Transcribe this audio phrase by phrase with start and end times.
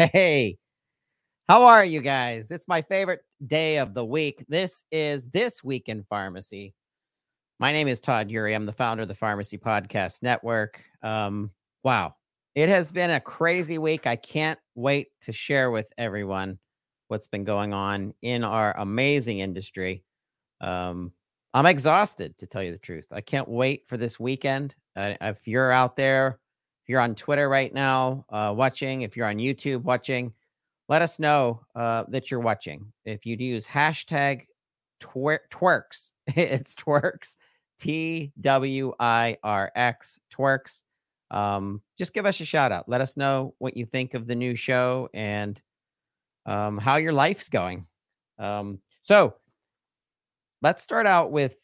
[0.00, 0.56] Hey,
[1.46, 2.50] how are you guys?
[2.50, 4.42] It's my favorite day of the week.
[4.48, 6.72] This is This Week in Pharmacy.
[7.58, 8.54] My name is Todd Eury.
[8.54, 10.82] I'm the founder of the Pharmacy Podcast Network.
[11.02, 11.50] Um,
[11.84, 12.14] wow,
[12.54, 14.06] it has been a crazy week.
[14.06, 16.58] I can't wait to share with everyone
[17.08, 20.02] what's been going on in our amazing industry.
[20.62, 21.12] Um,
[21.52, 23.08] I'm exhausted, to tell you the truth.
[23.12, 24.74] I can't wait for this weekend.
[24.96, 26.39] Uh, if you're out there,
[26.90, 30.32] you're on Twitter right now uh, watching, if you're on YouTube watching,
[30.88, 32.92] let us know uh, that you're watching.
[33.04, 34.46] If you'd use hashtag
[34.98, 37.36] twer- twerks, it's twerks,
[37.78, 40.82] T W I R X, twerks.
[41.30, 42.88] Um, just give us a shout out.
[42.88, 45.62] Let us know what you think of the new show and
[46.44, 47.86] um, how your life's going.
[48.40, 49.36] Um, so,
[50.60, 51.54] let's start out with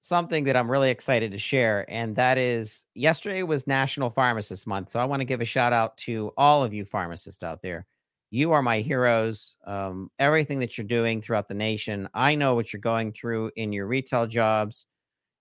[0.00, 1.84] something that I'm really excited to share.
[1.88, 4.90] And that is yesterday was National Pharmacist Month.
[4.90, 7.86] So I want to give a shout out to all of you pharmacists out there.
[8.30, 9.56] You are my heroes.
[9.66, 13.72] Um, everything that you're doing throughout the nation, I know what you're going through in
[13.72, 14.86] your retail jobs,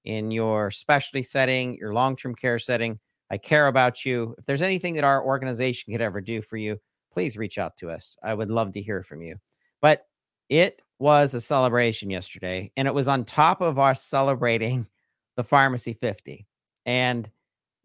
[0.06, 3.00] in your specialty setting, your long term care setting.
[3.30, 4.36] I care about you.
[4.38, 6.80] If there's anything that our organization could ever do for you,
[7.12, 8.16] please reach out to us.
[8.24, 9.36] I would love to hear from you.
[9.82, 10.06] But
[10.50, 14.88] it was a celebration yesterday, and it was on top of our celebrating
[15.36, 16.48] the Pharmacy 50.
[16.86, 17.30] And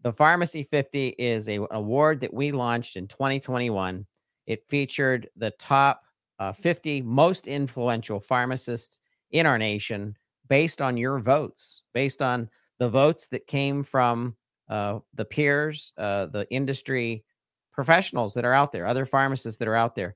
[0.03, 4.06] the Pharmacy 50 is a, an award that we launched in 2021.
[4.47, 6.03] It featured the top
[6.38, 8.98] uh, 50 most influential pharmacists
[9.31, 10.16] in our nation
[10.48, 12.48] based on your votes, based on
[12.78, 14.34] the votes that came from
[14.69, 17.25] uh, the peers, uh, the industry
[17.72, 20.14] professionals that are out there, other pharmacists that are out there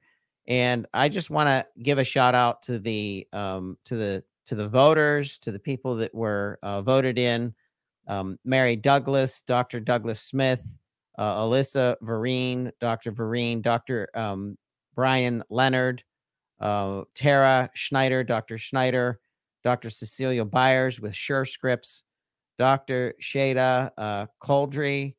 [0.48, 4.54] and I just want to give a shout out to the um, to the to
[4.54, 7.54] the voters, to the people that were uh, voted in.
[8.06, 9.80] Um, Mary Douglas, Dr.
[9.80, 10.62] Douglas Smith,
[11.18, 13.10] uh, Alyssa Vereen, Dr.
[13.10, 14.08] Vereen, Dr.
[14.14, 14.56] Um,
[14.94, 16.04] Brian Leonard,
[16.60, 18.58] uh, Tara Schneider, Dr.
[18.58, 19.18] Schneider,
[19.64, 19.90] Dr.
[19.90, 22.02] Cecilia Byers with SureScripts,
[22.56, 23.14] Dr.
[23.20, 25.16] Shada uh, Coldry,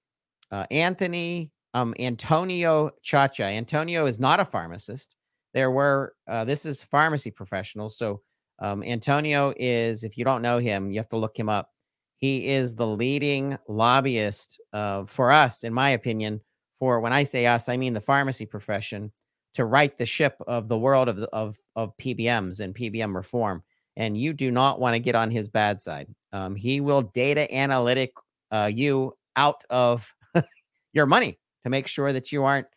[0.51, 3.43] uh, Anthony um, Antonio Ciaccia.
[3.43, 5.16] Antonio is not a pharmacist
[5.57, 7.97] there were uh, this is pharmacy professionals.
[7.97, 8.21] So
[8.59, 11.71] um, Antonio is, if you don't know him, you have to look him up.
[12.17, 16.41] He is the leading lobbyist uh, for us, in my opinion.
[16.77, 19.11] For when I say us, I mean the pharmacy profession
[19.55, 23.63] to right the ship of the world of of of PBMs and PBM reform.
[23.95, 26.07] And you do not want to get on his bad side.
[26.33, 28.11] Um, he will data analytic
[28.51, 30.13] uh, you out of
[30.93, 32.67] your money to make sure that you aren't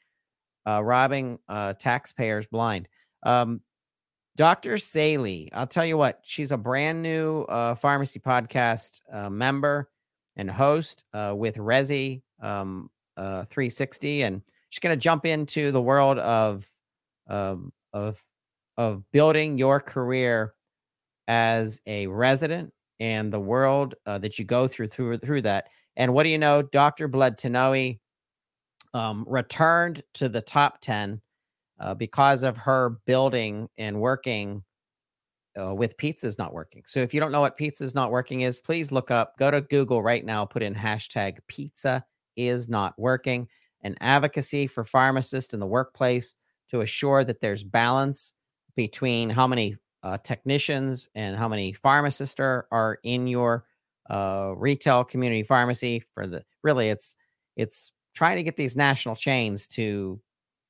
[0.67, 2.89] uh, robbing uh, taxpayers blind.
[3.23, 3.61] Um,
[4.37, 4.79] Dr.
[4.79, 9.91] Saley, I'll tell you what, she's a brand new uh, pharmacy podcast uh, member
[10.37, 15.83] and host uh, with Resi um, uh, 360, and she's going to jump into the
[15.83, 16.67] world of
[17.29, 18.23] um, of
[18.79, 20.55] of building your career
[21.29, 25.67] as a resident and the world that you go through through through that.
[25.97, 27.09] And what do you know, Dr.
[27.09, 27.97] Bled Tanoe
[28.95, 31.21] um, returned to the top 10
[31.79, 34.65] uh, because of her building and working
[35.61, 36.83] uh, with pizzas not working.
[36.87, 39.61] So if you don't know what pizzas not working is, please look up, go to
[39.61, 42.05] Google right now, put in hashtag pizza
[42.37, 43.49] is not working,
[43.83, 46.37] an advocacy for pharmacists in the workplace
[46.71, 48.33] to assure that there's balance
[48.77, 53.65] between how many uh, technicians and how many pharmacists are, are in your
[54.09, 57.17] uh, retail community pharmacy for the really it's
[57.57, 60.21] it's trying to get these national chains to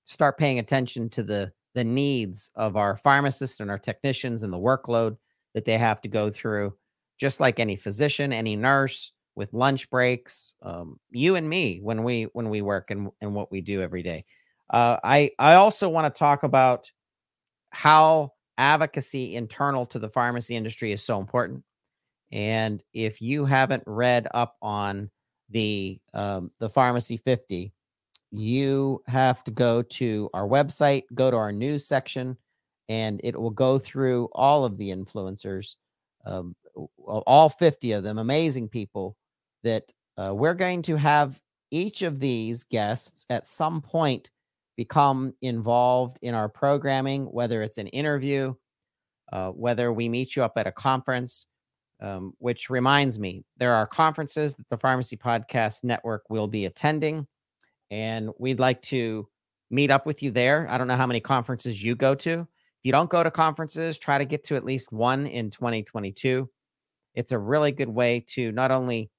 [0.05, 4.59] start paying attention to the the needs of our pharmacists and our technicians and the
[4.59, 5.17] workload
[5.55, 6.75] that they have to go through
[7.19, 12.25] just like any physician any nurse with lunch breaks um, you and me when we
[12.33, 14.25] when we work and, and what we do every day.
[14.69, 16.91] Uh, i i also want to talk about
[17.71, 21.65] how advocacy internal to the pharmacy industry is so important.
[22.31, 25.11] And if you haven't read up on
[25.51, 27.73] the um, the pharmacy 50
[28.33, 32.37] you have to go to our website go to our news section
[32.89, 35.77] and it will go through all of the influencers
[36.27, 36.55] um,
[37.07, 39.17] all 50 of them amazing people
[39.65, 39.85] that
[40.17, 44.31] uh, we're going to have each of these guests at some point
[44.77, 48.55] become involved in our programming whether it's an interview
[49.33, 51.47] uh, whether we meet you up at a conference
[52.01, 57.27] um, which reminds me, there are conferences that the Pharmacy Podcast Network will be attending,
[57.91, 59.29] and we'd like to
[59.71, 60.67] meet up with you there.
[60.69, 62.41] I don't know how many conferences you go to.
[62.41, 66.49] If you don't go to conferences, try to get to at least one in 2022.
[67.15, 69.11] It's a really good way to not only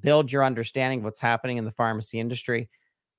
[0.00, 2.68] build your understanding of what's happening in the pharmacy industry,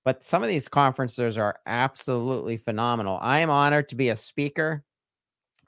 [0.06, 3.20] but some of these conferences are absolutely phenomenal.
[3.22, 4.84] I am honored to be a speaker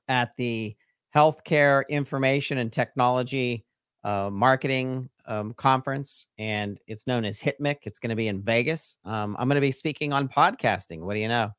[0.07, 0.75] at the
[1.15, 3.65] Healthcare Information and Technology
[4.03, 7.77] uh, Marketing um, Conference, and it's known as HITMC.
[7.83, 8.97] It's going to be in Vegas.
[9.05, 11.01] Um, I'm going to be speaking on podcasting.
[11.01, 11.51] What do you know?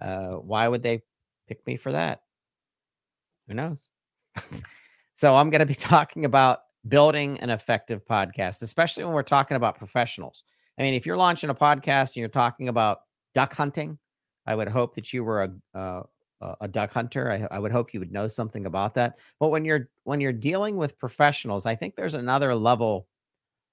[0.00, 1.02] Uh, why would they
[1.46, 2.22] pick me for that?
[3.48, 3.90] Who knows?
[5.14, 9.56] so I'm going to be talking about building an effective podcast, especially when we're talking
[9.56, 10.44] about professionals.
[10.78, 13.00] I mean, if you're launching a podcast and you're talking about
[13.34, 13.98] duck hunting,
[14.46, 15.42] I would hope that you were
[15.74, 16.02] a uh,
[16.60, 17.30] a duck hunter.
[17.30, 19.18] I, I, would hope you would know something about that.
[19.38, 23.06] But when you're when you're dealing with professionals, I think there's another level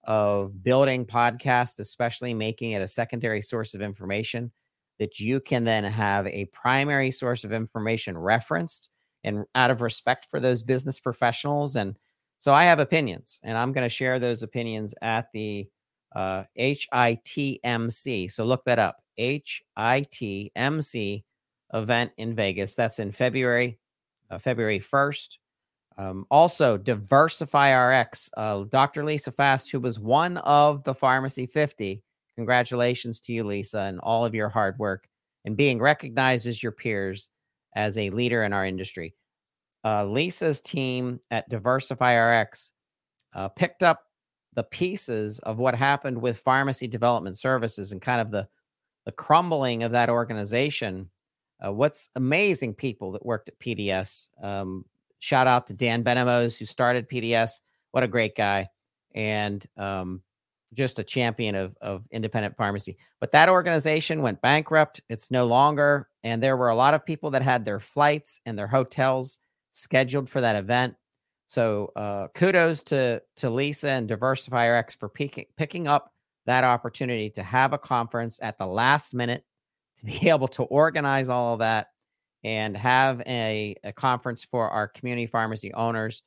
[0.04, 4.52] of building podcast, especially making it a secondary source of information
[5.00, 8.90] that you can then have a primary source of information referenced
[9.24, 11.76] and out of respect for those business professionals.
[11.76, 11.96] And
[12.40, 15.68] so I have opinions, and I'm going to share those opinions at the
[16.16, 18.32] uh, HITMC.
[18.32, 21.24] So look that up HITMC
[21.74, 22.76] event in Vegas.
[22.76, 23.80] That's in February,
[24.30, 25.38] uh, February 1st.
[25.98, 29.04] Um, also, Diversify RX, uh, Dr.
[29.04, 32.04] Lisa Faast, who was one of the Pharmacy 50.
[32.36, 35.08] Congratulations to you, Lisa, and all of your hard work
[35.46, 37.32] and being recognized as your peers
[37.76, 39.16] as a leader in our industry.
[39.84, 42.74] Uh, Lisa's team at Diversify RX
[43.34, 44.04] uh, picked up
[44.54, 48.48] the pieces of what happened with pharmacy development services and kind of the
[49.06, 51.10] the crumbling of that organization.
[51.64, 54.30] Uh, what's amazing people that worked at PDS.
[54.42, 54.86] Um,
[55.20, 57.62] shout out to Dan Benamoz who started PDS.
[57.92, 58.70] What a great guy,
[59.16, 60.22] and um,
[60.74, 62.98] just a champion of of independent pharmacy.
[63.20, 65.02] But that organization went bankrupt.
[65.10, 68.58] It's no longer, and there were a lot of people that had their flights and
[68.58, 69.40] their hotels
[69.72, 70.96] scheduled for that event.
[71.48, 76.12] So uh, kudos to to Lisa and Diversify RX for picking picking up
[76.46, 79.44] that opportunity to have a conference at the last minute,
[79.98, 81.88] to be able to organize all of that,
[82.44, 86.22] and have a, a conference for our community pharmacy owners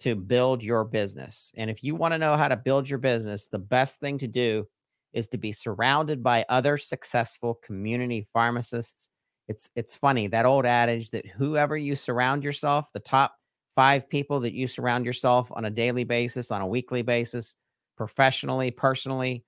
[0.00, 1.52] to build your business.
[1.56, 4.26] And if you want to know how to build your business, the best thing to
[4.26, 4.66] do
[5.12, 9.10] is to be surrounded by other successful community pharmacists.
[9.48, 13.34] It's it's funny that old adage that whoever you surround yourself, the top
[13.74, 17.54] five people that you surround yourself on a daily basis, on a weekly basis,
[17.96, 19.44] professionally, personally,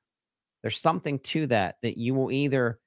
[0.63, 2.79] there's something to that that you will either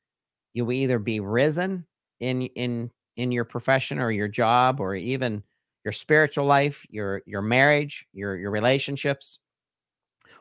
[0.56, 1.86] you will either be risen
[2.20, 5.44] in in in your profession or your job or even
[5.84, 9.38] your spiritual life, your your marriage, your your relationships,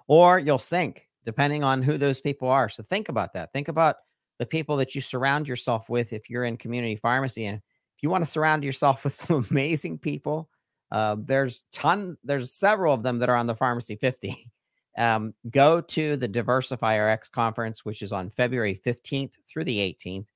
[0.08, 2.69] or you'll sink depending on who those people are.
[2.69, 3.52] So think about that.
[3.52, 3.96] Think about
[4.38, 8.10] the people that you surround yourself with if you're in community pharmacy and if you
[8.10, 10.48] want to surround yourself with some amazing people
[10.94, 14.50] uh, there's ton, there's several of them that are on the Pharmacy 50.
[14.96, 20.27] Um, go to the Diversify RX conference, which is on February 15th through the 18th.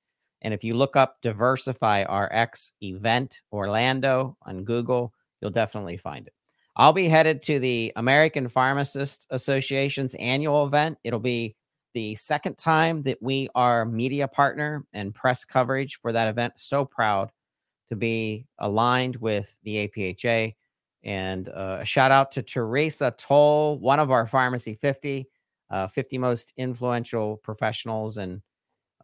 [0.41, 6.33] And if you look up Diversify RX event Orlando on Google, you'll definitely find it.
[6.75, 10.97] I'll be headed to the American Pharmacists Association's annual event.
[11.03, 11.55] It'll be
[11.93, 16.53] the second time that we are media partner and press coverage for that event.
[16.55, 17.31] So proud
[17.89, 20.55] to be aligned with the APHA.
[21.03, 25.27] And uh, a shout out to Theresa Tolle, one of our Pharmacy 50,
[25.69, 28.41] uh, 50 most influential professionals and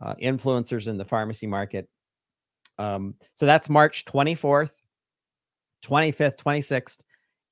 [0.01, 1.87] uh, influencers in the pharmacy market.
[2.77, 4.71] Um, so that's March 24th,
[5.85, 6.99] 25th, 26th,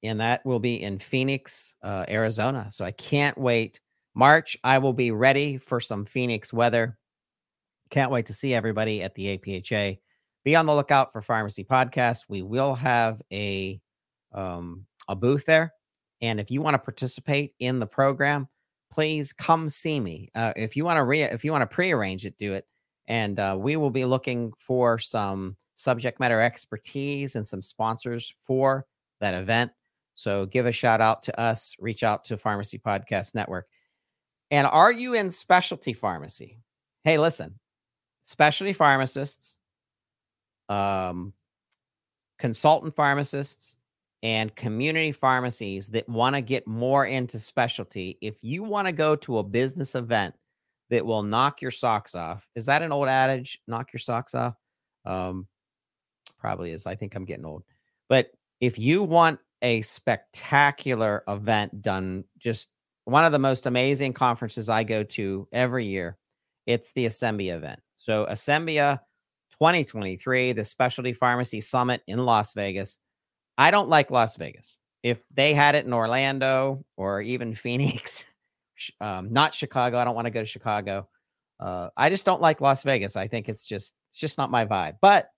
[0.04, 2.68] and that will be in Phoenix, uh, Arizona.
[2.72, 3.80] So I can't wait.
[4.14, 6.98] March, I will be ready for some Phoenix weather.
[7.90, 10.00] Can't wait to see everybody at the APHA
[10.44, 12.26] be on the lookout for Pharmacy Podcast.
[12.28, 13.80] We will have a
[14.34, 15.74] um, a booth there,
[16.22, 18.48] and if you want to participate in the program,
[18.92, 20.30] please come see me.
[20.36, 22.68] Uh, if you want to re if you want to prearrange it, do it,
[23.08, 28.86] and uh, we will be looking for some subject matter expertise and some sponsors for
[29.20, 29.72] that event.
[30.16, 31.76] So give a shout out to us.
[31.80, 33.68] Reach out to Pharmacy Podcast Network.
[34.52, 36.60] And are you in specialty pharmacy?
[37.04, 37.60] Hey, listen,
[38.22, 39.58] specialty pharmacists
[40.70, 41.34] um,
[42.40, 43.76] consultant pharmacists
[44.24, 49.18] and community pharmacies that want to get more into specialty, if you want to go
[49.18, 50.34] to a business event
[50.90, 53.60] that will knock your socks off, is that an old adage?
[53.68, 54.56] Knock your socks off?
[55.06, 55.48] Um,
[56.40, 56.88] probably is.
[56.88, 57.64] I think I'm getting old.
[58.08, 62.70] But if you want a spectacular event done, just
[63.04, 66.18] one of the most amazing conferences I go to every year,
[66.66, 67.82] it's the Asembia event.
[67.96, 69.00] So Asembia
[69.52, 73.00] 2023, the Specialty Pharmacy Summit in Las Vegas.
[73.58, 74.78] I don't like Las Vegas.
[75.04, 78.26] If they had it in Orlando or even Phoenix,
[79.02, 81.08] um, not Chicago, I don't want to go to Chicago.
[81.60, 83.16] Uh, I just don't like Las Vegas.
[83.16, 84.98] I think it's just it's just not my vibe.
[85.02, 85.30] But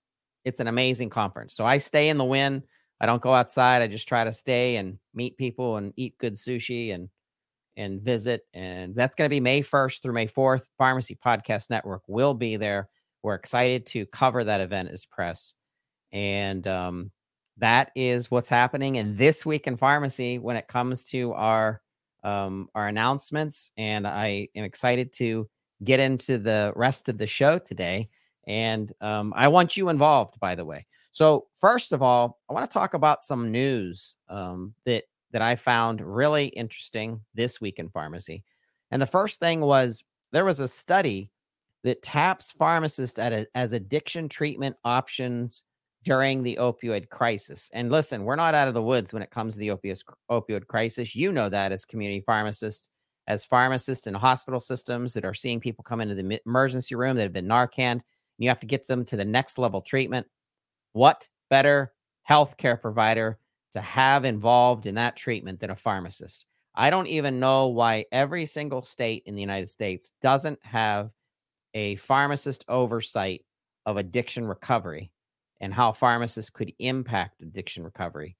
[0.44, 1.56] it's an amazing conference.
[1.56, 2.64] So I stay in the Wynn.
[3.02, 3.82] I don't go outside.
[3.82, 7.10] I just try to stay and meet people and eat good sushi and
[7.78, 8.44] and visit.
[8.54, 10.68] And that's going to be May 1st through May 4th.
[10.78, 12.90] Pharmacy Podcast Network will be there.
[13.22, 15.54] We're excited to cover that event as press.
[16.14, 17.12] And um,
[17.58, 21.82] that is what's happening in this week in pharmacy when it comes to our
[22.24, 23.70] um, our announcements.
[23.78, 25.48] And I am excited to
[25.84, 28.10] get into the rest of the show today.
[28.48, 30.88] And um, I want you involved, by the way.
[31.12, 35.56] So first of all, I want to talk about some news um, that that I
[35.56, 38.44] found really interesting this week in pharmacy.
[38.92, 41.30] And the first thing was there was a study
[41.84, 45.64] that taps pharmacists at a, as addiction treatment options
[46.06, 47.70] during the opioid crisis.
[47.74, 50.68] And listen, we're not out of the woods when it comes to the opioid, opioid
[50.68, 51.16] crisis.
[51.16, 52.92] You know that as community pharmacists,
[53.28, 57.24] as pharmacists in hospital systems that are seeing people come into the emergency room that
[57.24, 58.02] have been Narcan,
[58.38, 60.28] you have to get them to the next level treatment.
[60.94, 61.94] What better
[62.30, 63.40] healthcare provider
[63.74, 66.46] to have involved in that treatment than a pharmacist?
[66.76, 71.10] I don't even know why every single state in the United States doesn't have
[71.74, 73.44] a pharmacist oversight
[73.86, 75.12] of addiction recovery
[75.62, 78.36] and how pharmacists could impact addiction recovery.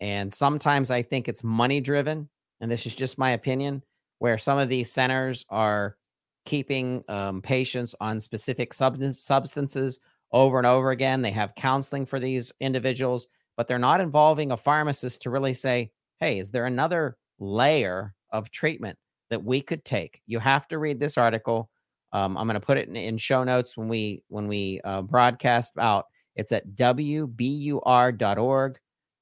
[0.00, 2.28] And sometimes I think it's money driven.
[2.60, 3.82] And this is just my opinion,
[4.18, 5.96] where some of these centers are
[6.44, 10.00] keeping um, patients on specific substance, substances
[10.32, 11.22] over and over again.
[11.22, 15.90] They have counseling for these individuals, but they're not involving a pharmacist to really say,
[16.20, 18.98] hey, is there another layer of treatment
[19.30, 20.20] that we could take?
[20.26, 21.70] You have to read this article.
[22.12, 25.02] Um, I'm going to put it in, in, show notes when we when we uh,
[25.02, 26.06] broadcast out.
[26.36, 27.28] It's at wbur.org.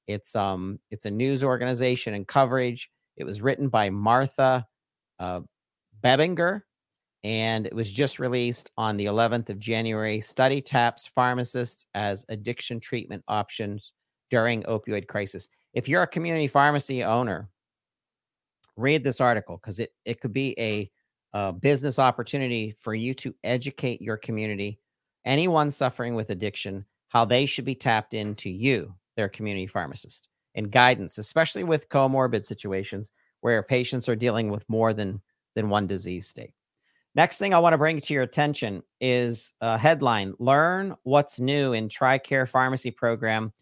[0.07, 2.89] It's um it's a news organization and coverage.
[3.15, 4.65] It was written by Martha
[5.19, 5.41] uh,
[6.03, 6.61] Bebinger,
[7.23, 10.19] and it was just released on the 11th of January.
[10.19, 13.93] Study taps pharmacists as addiction treatment options
[14.29, 15.47] during opioid crisis.
[15.73, 17.49] If you're a community pharmacy owner,
[18.75, 20.89] read this article because it it could be a,
[21.33, 24.79] a business opportunity for you to educate your community,
[25.25, 30.71] anyone suffering with addiction, how they should be tapped into you, their community pharmacist, and
[30.71, 35.21] guidance, especially with comorbid situations where patients are dealing with more than
[35.55, 36.53] than one disease state.
[37.15, 41.73] Next thing I want to bring to your attention is a headline Learn what's new
[41.73, 43.53] in TRICARE pharmacy program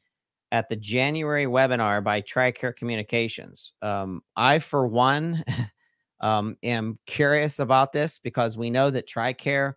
[0.54, 3.74] at the January webinar by TRICARE Communications.
[3.82, 5.44] Um, I, for one,
[6.22, 9.74] um, am curious about this because we know that TRICARE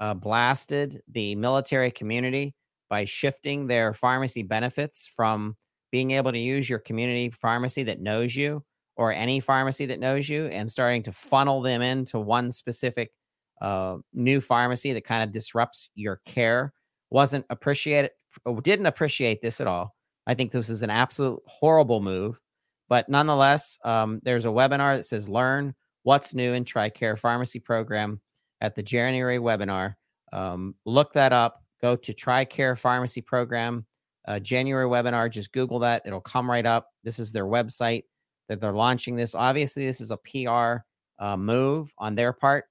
[0.00, 2.56] uh, blasted the military community
[2.92, 5.56] by shifting their pharmacy benefits from
[5.90, 8.62] being able to use your community pharmacy that knows you
[8.98, 13.10] or any pharmacy that knows you and starting to funnel them into one specific
[13.62, 16.74] uh, new pharmacy that kind of disrupts your care.
[17.08, 18.10] Wasn't appreciated
[18.60, 19.94] didn't appreciate this at all.
[20.26, 22.38] I think this is an absolute horrible move
[22.90, 28.20] but nonetheless um, there's a webinar that says learn what's new in tricare pharmacy program
[28.60, 29.94] at the january webinar.
[30.30, 33.84] Um, look that up go to TRICARE Pharmacy Program
[34.28, 35.30] uh, January webinar.
[35.30, 36.88] Just Google that; it'll come right up.
[37.04, 38.04] This is their website
[38.48, 39.34] that they're launching this.
[39.34, 40.82] Obviously, this is a PR
[41.18, 42.64] uh, move on their part.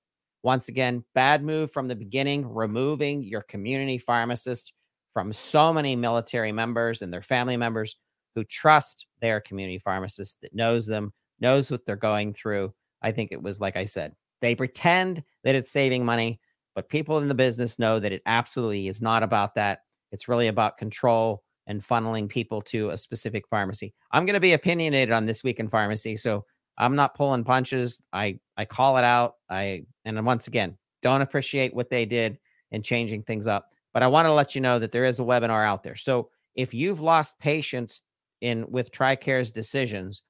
[0.44, 4.74] Once again, bad move from the beginning, removing your community pharmacist
[5.14, 7.98] from so many military members and their family members
[8.36, 12.74] who trust their community pharmacist that knows them, knows what they're going through.
[13.02, 16.40] I think it was like I said, they pretend that it's saving money,
[16.76, 19.82] but people in the business know that it absolutely is not about that.
[20.12, 23.94] It's really about control and funneling people to a specific pharmacy.
[24.12, 26.46] I'm going to be opinionated on this week in pharmacy, so
[26.78, 28.02] I'm not pulling punches.
[28.12, 29.36] I I call it out.
[29.50, 32.40] I and once again, don't appreciate what they did
[32.72, 33.70] in changing things up.
[33.94, 35.96] But I want to let you know that there is a webinar out there.
[35.96, 38.02] So if you've lost patience
[38.40, 40.24] in with TRICARE's decisions,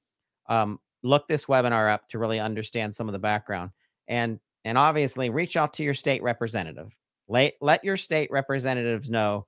[0.48, 3.70] um, look this webinar up to really understand some of the background.
[4.08, 6.96] And and obviously reach out to your state representative.
[7.28, 9.46] Let, let your state representatives know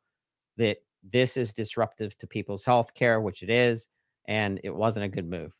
[0.56, 3.88] that this is disruptive to people's health care, which it is,
[4.26, 5.52] and it wasn't a good move.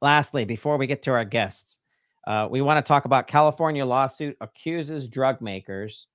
[0.00, 1.78] Lastly, before we get to our guests,
[2.26, 6.06] uh, we want to talk about California lawsuit accuses drug makers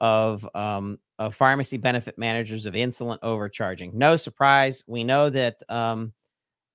[0.00, 3.90] of um, of pharmacy benefit managers of insulin overcharging.
[3.94, 6.12] No surprise, we know that um,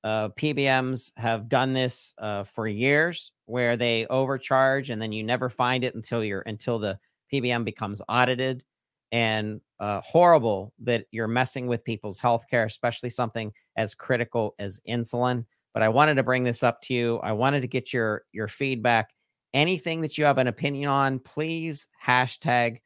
[0.03, 5.49] uh, PBMs have done this uh, for years, where they overcharge and then you never
[5.49, 6.97] find it until you're until the
[7.31, 8.63] PBM becomes audited.
[9.11, 14.79] And uh, horrible that you're messing with people's health care, especially something as critical as
[14.87, 15.45] insulin.
[15.73, 17.17] But I wanted to bring this up to you.
[17.17, 19.09] I wanted to get your your feedback.
[19.53, 22.79] anything that you have an opinion on, please hashtag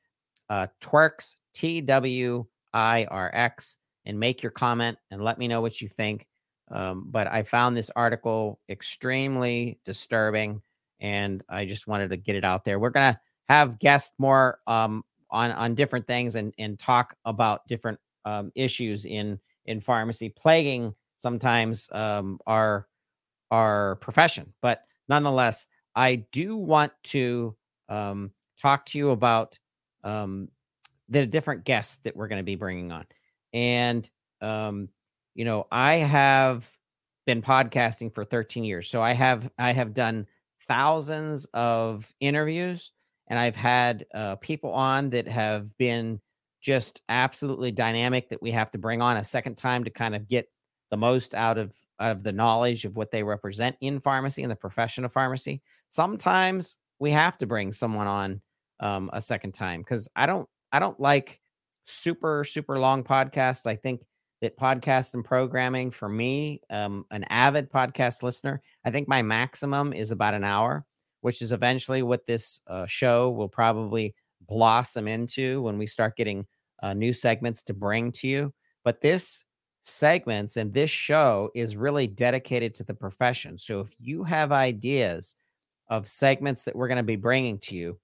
[0.49, 5.61] uh, twerks T W I R X and make your comment and let me know
[5.61, 6.27] what you think.
[6.69, 10.61] Um, but I found this article extremely disturbing,
[10.99, 12.79] and I just wanted to get it out there.
[12.79, 17.99] We're gonna have guests more um, on on different things and and talk about different
[18.25, 22.87] um, issues in in pharmacy plaguing sometimes um, our
[23.51, 24.53] our profession.
[24.61, 27.55] But nonetheless, I do want to
[27.89, 28.31] um,
[28.61, 29.57] talk to you about
[30.03, 30.49] um,
[31.09, 33.05] the different guests that we're going to be bringing on.
[33.53, 34.09] And,
[34.41, 34.89] um,
[35.35, 36.71] you know, I have
[37.25, 38.89] been podcasting for 13 years.
[38.89, 40.27] So I have, I have done
[40.67, 42.91] thousands of interviews
[43.27, 46.21] and I've had uh, people on that have been
[46.61, 50.27] just absolutely dynamic that we have to bring on a second time to kind of
[50.27, 50.47] get
[50.89, 54.51] the most out of out of the knowledge of what they represent in pharmacy and
[54.51, 55.61] the profession of pharmacy.
[55.89, 58.41] Sometimes we have to bring someone on
[58.79, 61.39] um, a second time because I don't I don't like
[61.85, 63.67] super super long podcasts.
[63.67, 64.01] I think
[64.45, 69.91] that podcast and programming for me, um, an avid podcast listener, I think my maximum
[69.91, 70.85] is about an hour,
[71.21, 74.13] which is eventually what this uh, show will probably
[74.47, 76.45] blossom into when we start getting
[76.83, 78.53] uh, new segments to bring to you.
[78.83, 79.43] But this
[79.81, 83.57] segments and this show is really dedicated to the profession.
[83.57, 85.33] So if you have ideas
[85.87, 87.99] of segments that we're going to be bringing to you,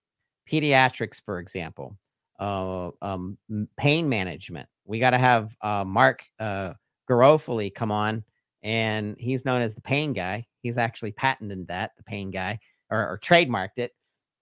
[0.51, 1.97] pediatrics, for example,
[2.41, 3.37] uh, um,
[3.77, 6.73] pain management, we got to have uh, Mark uh,
[7.09, 8.23] Garofoli come on,
[8.63, 10.45] and he's known as the pain guy.
[10.61, 13.91] He's actually patented that, the pain guy, or, or trademarked it,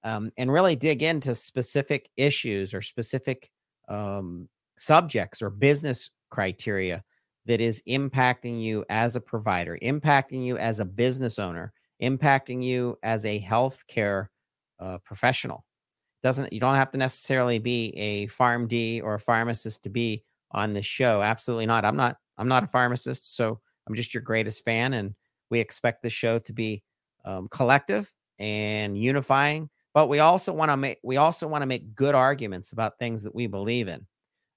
[0.04, 3.52] um, and really dig into specific issues or specific
[3.90, 7.04] um, subjects or business criteria
[7.46, 12.98] that is impacting you as a provider, impacting you as a business owner, impacting you
[13.04, 14.28] as a healthcare
[14.80, 15.66] uh, professional.
[16.22, 20.74] Doesn't you don't have to necessarily be a PharmD or a pharmacist to be on
[20.74, 21.22] this show.
[21.22, 21.86] Absolutely not.
[21.86, 22.18] I'm not.
[22.38, 25.14] I'm not a pharmacist, so I'm just your greatest fan, and
[25.50, 26.84] we expect the show to be
[27.26, 29.70] um, collective and unifying.
[29.94, 33.24] But we also want to make we also want to make good arguments about things
[33.24, 34.06] that we believe in,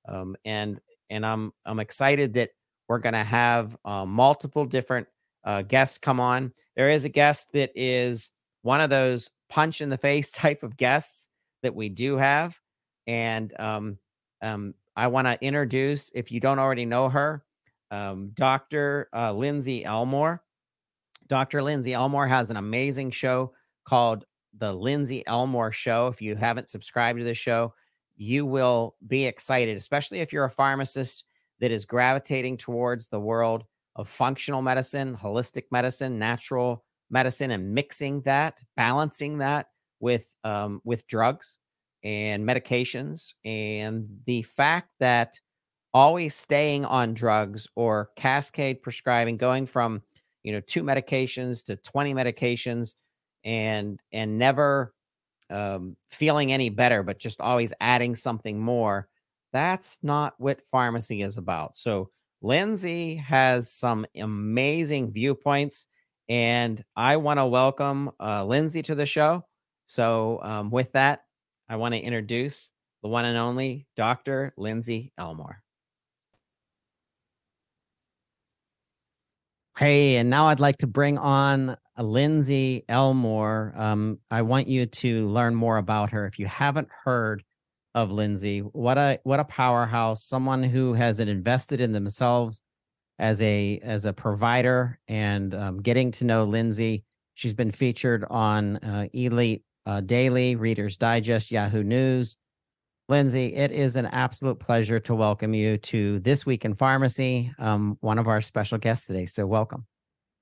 [0.08, 2.50] um, and and I'm I'm excited that
[2.88, 5.06] we're going to have uh, multiple different
[5.44, 6.52] uh, guests come on.
[6.76, 8.30] There is a guest that is
[8.62, 11.28] one of those punch in the face type of guests
[11.62, 12.58] that we do have.
[13.06, 13.98] And um,
[14.42, 17.44] um, I want to introduce, if you don't already know her,
[17.90, 19.08] um, Dr.
[19.14, 20.42] Uh, Lindsay Elmore.
[21.28, 21.62] Dr.
[21.62, 23.52] Lindsay Elmore has an amazing show
[23.84, 24.24] called
[24.58, 26.08] The Lindsay Elmore Show.
[26.08, 27.74] If you haven't subscribed to the show,
[28.16, 31.24] you will be excited, especially if you're a pharmacist
[31.60, 33.64] that is gravitating towards the world
[33.96, 39.68] of functional medicine, holistic medicine, natural medicine, and mixing that, balancing that
[40.02, 41.56] with um, with drugs
[42.04, 45.40] and medications, and the fact that
[45.94, 50.02] always staying on drugs or cascade prescribing, going from
[50.42, 52.96] you know two medications to twenty medications,
[53.44, 54.92] and and never
[55.48, 59.08] um, feeling any better, but just always adding something more
[59.52, 61.76] that's not what pharmacy is about.
[61.76, 62.10] So
[62.40, 65.86] Lindsay has some amazing viewpoints,
[66.28, 69.44] and I want to welcome uh, Lindsay to the show.
[69.84, 71.24] So um, with that,
[71.68, 72.70] I want to introduce
[73.02, 74.52] the one and only Dr.
[74.56, 75.62] Lindsay Elmore.
[79.76, 83.72] Hey, and now I'd like to bring on Lindsay Elmore.
[83.76, 86.26] Um, I want you to learn more about her.
[86.26, 87.42] If you haven't heard
[87.94, 88.60] of Lindsay.
[88.60, 90.24] What a what a powerhouse!
[90.24, 92.62] Someone who has invested in themselves
[93.18, 97.04] as a as a provider, and um, getting to know Lindsay.
[97.34, 102.36] She's been featured on uh, Elite uh, Daily, Reader's Digest, Yahoo News.
[103.08, 107.98] Lindsay, it is an absolute pleasure to welcome you to This Week in Pharmacy, um,
[108.00, 109.26] one of our special guests today.
[109.26, 109.86] So, welcome.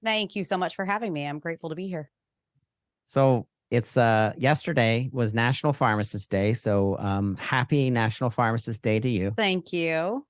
[0.05, 1.27] Thank you so much for having me.
[1.27, 2.11] I'm grateful to be here.
[3.07, 9.09] So, it's uh yesterday was National Pharmacist Day, so um happy National Pharmacist Day to
[9.09, 9.33] you.
[9.37, 10.27] Thank you.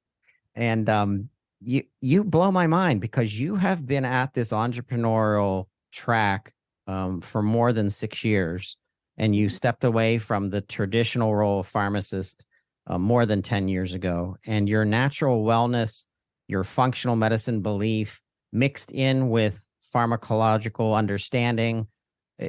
[0.54, 1.30] And um
[1.62, 6.52] you you blow my mind because you have been at this entrepreneurial track
[6.86, 8.76] um for more than 6 years
[9.16, 12.46] and you stepped away from the traditional role of pharmacist
[12.86, 16.06] uh, more than 10 years ago and your natural wellness,
[16.48, 18.20] your functional medicine belief
[18.52, 21.86] mixed in with pharmacological understanding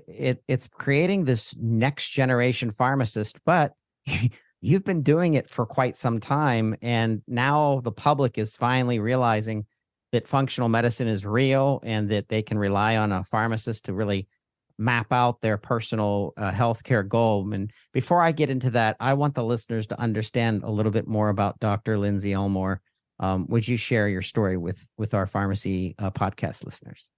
[0.07, 3.73] it, it's creating this next generation pharmacist, but
[4.61, 6.75] you've been doing it for quite some time.
[6.81, 9.65] And now the public is finally realizing
[10.11, 14.27] that functional medicine is real and that they can rely on a pharmacist to really
[14.77, 17.53] map out their personal uh, healthcare goal.
[17.53, 21.07] And before I get into that, I want the listeners to understand a little bit
[21.07, 21.97] more about Dr.
[21.97, 22.81] Lindsay Elmore.
[23.19, 27.09] Um, would you share your story with with our pharmacy uh, podcast listeners?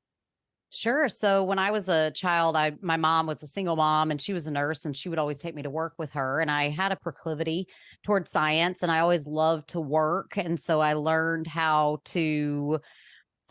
[0.76, 1.08] Sure.
[1.08, 4.34] So when I was a child, I my mom was a single mom and she
[4.34, 6.70] was a nurse and she would always take me to work with her and I
[6.70, 7.68] had a proclivity
[8.04, 12.80] towards science and I always loved to work and so I learned how to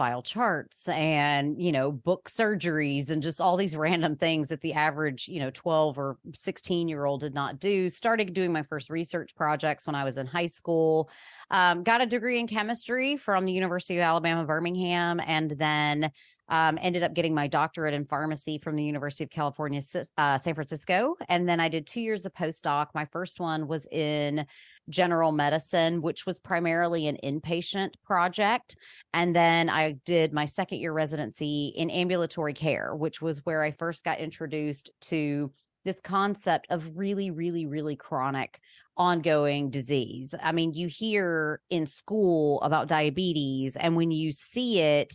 [0.02, 4.72] file charts and you know book surgeries and just all these random things that the
[4.72, 8.90] average you know 12 or 16 year old did not do started doing my first
[8.90, 11.08] research projects when i was in high school
[11.52, 16.10] um, got a degree in chemistry from the university of alabama birmingham and then
[16.48, 19.80] um, ended up getting my doctorate in pharmacy from the University of California,
[20.18, 21.16] uh, San Francisco.
[21.30, 22.88] And then I did two years of postdoc.
[22.94, 24.44] My first one was in
[24.88, 28.76] general medicine, which was primarily an inpatient project.
[29.14, 33.70] And then I did my second year residency in ambulatory care, which was where I
[33.70, 35.52] first got introduced to
[35.84, 38.60] this concept of really, really, really chronic
[38.96, 40.34] ongoing disease.
[40.40, 45.14] I mean, you hear in school about diabetes, and when you see it,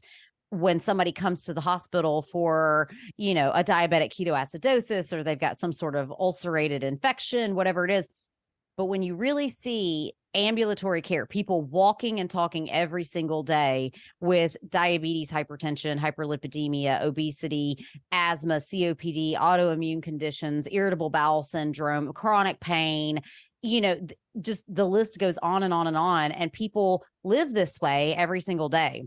[0.50, 5.58] when somebody comes to the hospital for, you know, a diabetic ketoacidosis or they've got
[5.58, 8.08] some sort of ulcerated infection, whatever it is.
[8.78, 14.56] But when you really see ambulatory care, people walking and talking every single day with
[14.70, 23.20] diabetes, hypertension, hyperlipidemia, obesity, asthma, COPD, autoimmune conditions, irritable bowel syndrome, chronic pain,
[23.64, 24.00] you know,
[24.40, 26.32] just the list goes on and on and on.
[26.32, 29.04] And people live this way every single day.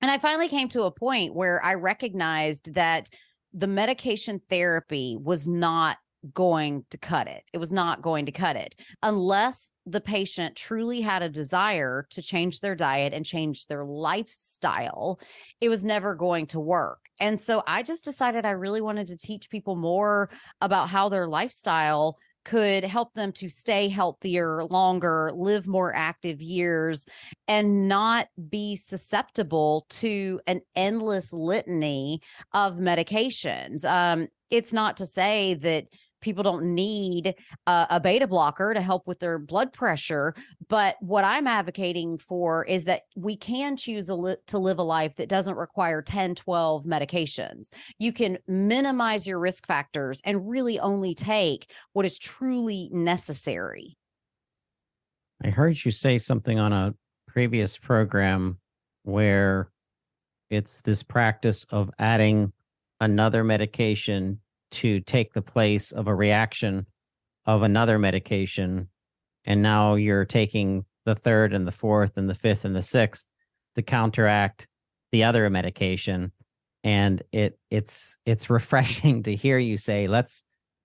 [0.00, 3.08] And I finally came to a point where I recognized that
[3.52, 5.98] the medication therapy was not
[6.34, 7.42] going to cut it.
[7.52, 12.22] It was not going to cut it unless the patient truly had a desire to
[12.22, 15.20] change their diet and change their lifestyle.
[15.60, 16.98] It was never going to work.
[17.18, 20.30] And so I just decided I really wanted to teach people more
[20.60, 27.04] about how their lifestyle could help them to stay healthier longer, live more active years,
[27.46, 32.20] and not be susceptible to an endless litany
[32.54, 33.84] of medications.
[33.84, 35.84] Um, it's not to say that
[36.20, 37.34] people don't need
[37.66, 40.34] a, beta blocker to help with their blood pressure.
[40.68, 45.16] But what I'm advocating for is that we can choose li- to live a life
[45.16, 47.70] that doesn't require 10, 12 medications.
[47.98, 53.96] You can minimize your risk factors and really only take what is truly necessary.
[55.42, 56.94] I heard you say something on a
[57.26, 58.58] previous program
[59.04, 59.70] where
[60.50, 62.52] it's this practice of adding
[63.00, 66.86] another medication to take the place of a reaction
[67.46, 68.88] of another medication
[69.44, 73.32] and now you're taking the third and the fourth and the fifth and the sixth
[73.74, 74.66] to counteract
[75.12, 76.32] the other medication.
[76.84, 80.44] And it it's it's refreshing to hear you say let's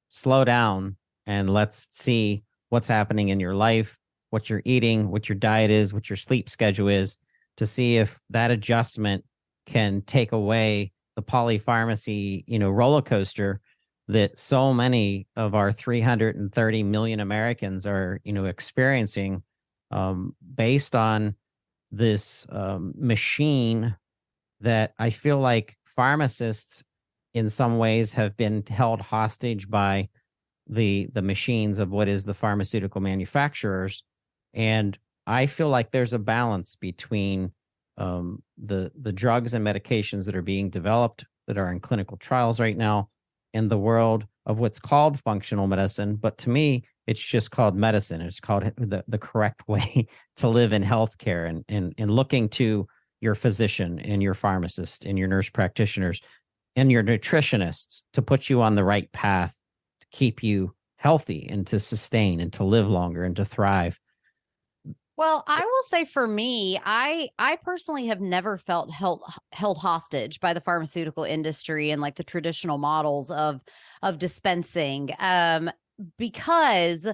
[0.10, 3.98] slow down and let's see what's happening in your life
[4.30, 7.17] what you're eating what your diet is what your sleep schedule is
[7.58, 9.24] to see if that adjustment
[9.65, 13.62] can take away the polypharmacy you know roller coaster
[14.07, 19.41] that so many of our 330 million Americans are, you know, experiencing
[19.91, 21.35] um, based on
[21.91, 23.95] this um, machine
[24.61, 26.83] that I feel like pharmacists
[27.33, 30.09] in some ways have been held hostage by
[30.67, 34.03] the the machines of what is the pharmaceutical manufacturers.
[34.53, 37.51] And i feel like there's a balance between
[37.97, 42.59] um, the the drugs and medications that are being developed that are in clinical trials
[42.59, 43.09] right now
[43.55, 48.19] in the world of what's called functional medicine, but to me, it's just called medicine.
[48.19, 52.85] It's called the, the correct way to live in healthcare and, and, and looking to
[53.21, 56.21] your physician and your pharmacist and your nurse practitioners
[56.75, 59.55] and your nutritionists to put you on the right path
[60.01, 63.97] to keep you healthy and to sustain and to live longer and to thrive.
[65.17, 69.23] Well, I will say for me, I I personally have never felt held
[69.54, 73.62] held hostage by the pharmaceutical industry and like the traditional models of
[74.01, 75.71] of dispensing um
[76.17, 77.08] because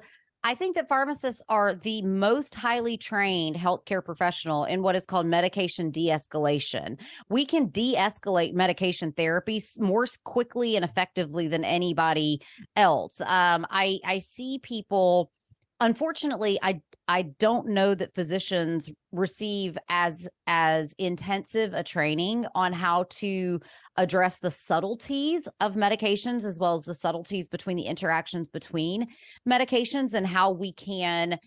[0.43, 5.27] I think that pharmacists are the most highly trained healthcare professional in what is called
[5.27, 6.99] medication de escalation.
[7.29, 12.41] We can de escalate medication therapy more quickly and effectively than anybody
[12.75, 13.21] else.
[13.21, 15.31] Um, I, I see people,
[15.79, 23.05] unfortunately, I I don't know that physicians receive as as intensive a training on how
[23.09, 23.59] to
[23.97, 29.07] address the subtleties of medications as well as the subtleties between the interactions between
[29.47, 31.37] medications and how we can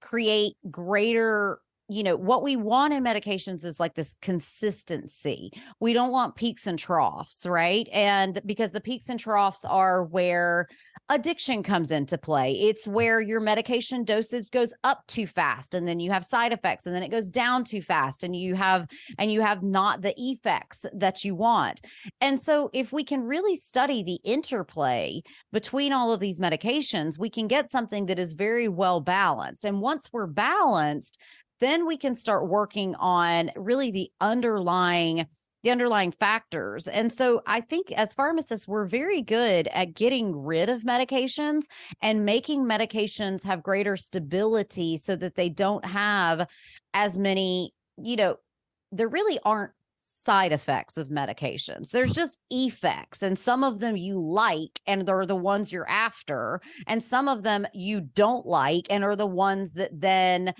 [0.00, 5.50] create greater you know, what we want in medications is like this consistency.
[5.80, 7.88] We don't want peaks and troughs, right?
[7.92, 10.66] And because the peaks and troughs are where
[11.10, 12.52] addiction comes into play.
[12.52, 12.92] It's mm.
[12.92, 16.94] where your medication dosage goes up too fast and then you have side effects and
[16.94, 20.86] then it goes down too fast and you have and you have not the effects
[20.94, 21.80] that you want.
[22.20, 27.28] And so if we can really study the interplay between all of these medications, we
[27.28, 29.64] can get something that is very well balanced.
[29.64, 31.18] And once we're balanced,
[31.60, 35.26] then we can start working on really the underlying
[35.64, 36.86] the underlying factors.
[36.88, 41.62] And so I think as pharmacists, we're very good at getting rid of medications
[42.02, 46.46] and making medications have greater stability so that they don't have
[46.92, 48.36] as many, you know,
[48.92, 51.90] there really aren't side effects of medications.
[51.90, 52.16] There's mm.
[52.16, 57.02] just effects, and some of them you like, and they're the ones you're after, and
[57.02, 60.52] some of them you don't like, and are the ones that then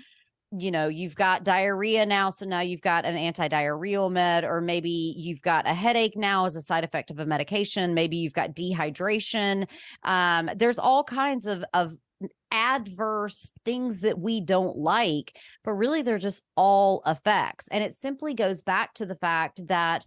[0.51, 5.13] you know, you've got diarrhea now, so now you've got an anti-diarrheal med, or maybe
[5.17, 7.93] you've got a headache now as a side effect of a medication.
[7.93, 9.67] Maybe you've got dehydration.
[10.03, 11.95] Um, there's all kinds of of
[12.51, 17.67] adverse things that we don't like, but really they're just all effects.
[17.69, 20.05] And it simply goes back to the fact that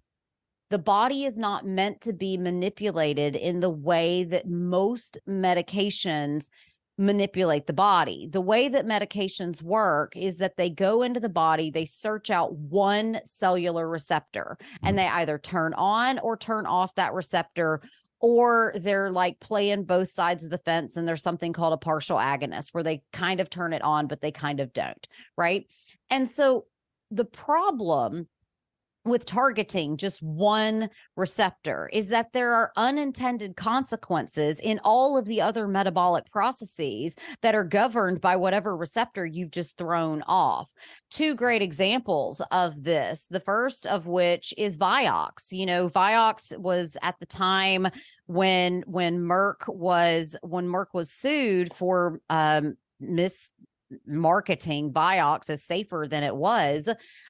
[0.71, 6.49] the body is not meant to be manipulated in the way that most medications
[6.99, 8.29] manipulate the body.
[8.31, 12.55] The way that medications work is that they go into the body, they search out
[12.55, 15.01] one cellular receptor, and mm.
[15.01, 17.81] they either turn on or turn off that receptor.
[18.21, 22.19] Or they're like playing both sides of the fence, and there's something called a partial
[22.19, 25.07] agonist where they kind of turn it on, but they kind of don't.
[25.37, 25.69] Right.
[26.11, 26.65] And so
[27.13, 28.27] the problem
[29.05, 35.41] with targeting just one receptor is that there are unintended consequences in all of the
[35.41, 40.69] other metabolic processes that are governed by whatever receptor you've just thrown off.
[41.11, 43.29] Two great examples of this.
[43.29, 45.53] The first of which is Vioxx.
[45.53, 47.89] You know, Vioxx was at the time
[48.27, 56.23] when when Merck was when Merck was sued for um mismarketing Vioxx as safer than
[56.23, 56.89] it was.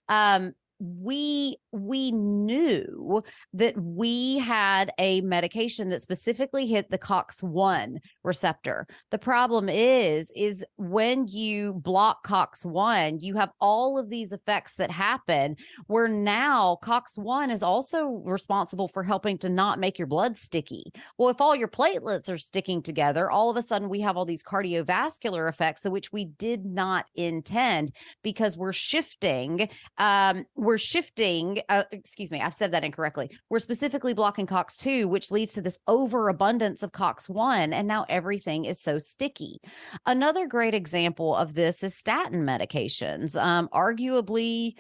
[0.08, 8.86] Um, we we knew that we had a medication that specifically hit the cox1 receptor
[9.10, 14.90] the problem is is when you block cox1 you have all of these effects that
[14.90, 20.92] happen where now cox1 is also responsible for helping to not make your blood sticky
[21.16, 24.24] well if all your platelets are sticking together all of a sudden we have all
[24.24, 27.90] these cardiovascular effects which we did not intend
[28.22, 33.30] because we're shifting um, we're shifting uh, excuse me, I've said that incorrectly.
[33.48, 37.72] We're specifically blocking COX2, which leads to this overabundance of COX1.
[37.72, 39.60] And now everything is so sticky.
[40.04, 43.40] Another great example of this is statin medications.
[43.40, 44.74] Um, arguably,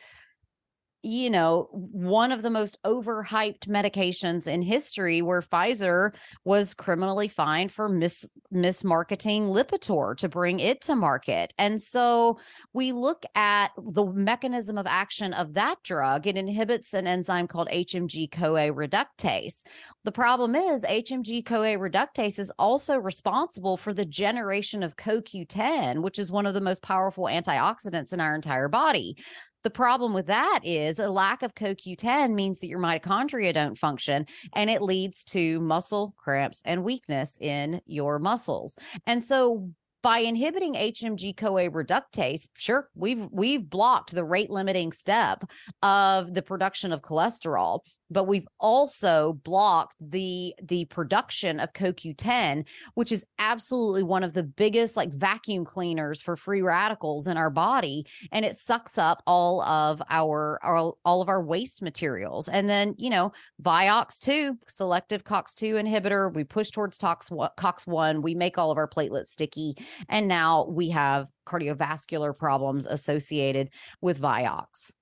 [1.02, 6.10] you know, one of the most overhyped medications in history where Pfizer
[6.44, 11.52] was criminally fined for mis mismarketing Lipitor to bring it to market.
[11.58, 12.38] And so
[12.72, 16.26] we look at the mechanism of action of that drug.
[16.26, 19.62] It inhibits an enzyme called HMG CoA reductase.
[20.04, 26.18] The problem is HMG CoA reductase is also responsible for the generation of CoQ10, which
[26.18, 29.16] is one of the most powerful antioxidants in our entire body.
[29.64, 34.26] The problem with that is a lack of CoQ10 means that your mitochondria don't function
[34.54, 38.76] and it leads to muscle cramps and weakness in your muscles.
[39.06, 39.70] And so
[40.02, 45.44] by inhibiting HMG CoA reductase, sure, we've we've blocked the rate limiting step
[45.82, 53.12] of the production of cholesterol but we've also blocked the the production of CoQ10, which
[53.12, 58.06] is absolutely one of the biggest like vacuum cleaners for free radicals in our body,
[58.32, 62.48] and it sucks up all of our, our all of our waste materials.
[62.48, 68.58] And then you know Vioxx2, selective COX2 inhibitor, we push towards tox COX1, we make
[68.58, 69.76] all of our platelets sticky,
[70.08, 74.92] and now we have cardiovascular problems associated with Vioxx.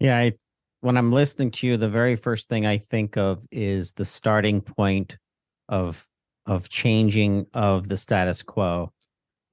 [0.00, 0.32] Yeah, I
[0.84, 4.60] when I'm listening to you, the very first thing I think of is the starting
[4.60, 5.16] point
[5.66, 6.06] of
[6.44, 8.92] of changing of the status quo.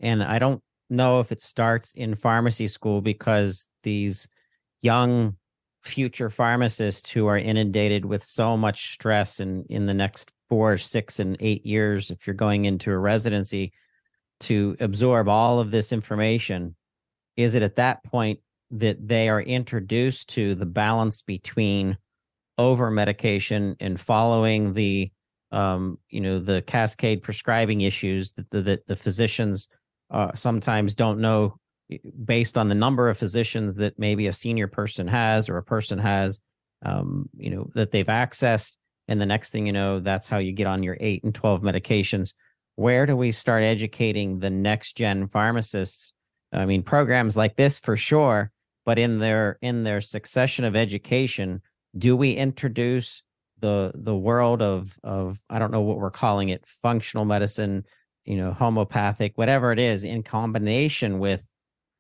[0.02, 4.28] And I don't know if it starts in pharmacy school because these
[4.82, 5.38] young
[5.84, 11.22] future pharmacists who are inundated with so much stress in in the next four, six,
[11.22, 13.72] and eight years, if you're going into a residency,
[14.42, 16.76] to absorb all of this information,
[17.38, 21.98] is it at that point that they are introduced to the balance between
[22.58, 25.12] over medication and following the
[25.52, 29.68] um, you know the cascade prescribing issues that the, that the physicians
[30.10, 31.56] uh, sometimes don't know
[32.24, 36.00] based on the number of physicians that maybe a senior person has or a person
[36.00, 36.40] has,
[36.86, 38.76] um, you know, that they've accessed.
[39.08, 41.62] And the next thing you know, that's how you get on your eight and 12
[41.62, 42.34] medications.
[42.76, 46.14] Where do we start educating the next gen pharmacists?
[46.54, 48.52] I mean, programs like this for sure,
[48.92, 51.62] but in their in their succession of education,
[51.98, 53.24] do we introduce
[53.62, 57.86] the the world of of I don't know what we're calling it, functional medicine,
[58.26, 61.50] you know, homeopathic, whatever it is, in combination with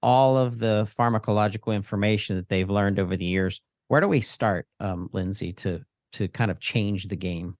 [0.03, 3.61] all of the pharmacological information that they've learned over the years.
[3.87, 7.55] Where do we start, um, Lindsay, to to kind of change the game?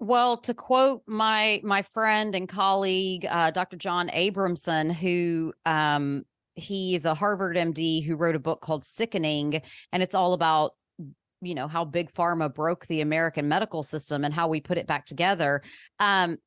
[0.00, 3.76] Well, to quote my my friend and colleague, uh, Dr.
[3.76, 9.62] John Abramson, who um, he's a Harvard MD who wrote a book called Sickening,
[9.92, 10.72] and it's all about
[11.40, 14.86] you know how big pharma broke the American medical system and how we put it
[14.86, 15.62] back together.
[15.98, 16.38] Um,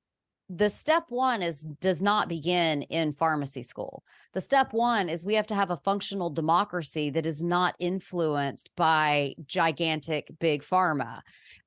[0.50, 4.04] the step one is does not begin in pharmacy school.
[4.34, 8.70] The step one is we have to have a functional democracy that is not influenced
[8.76, 11.22] by gigantic big pharma.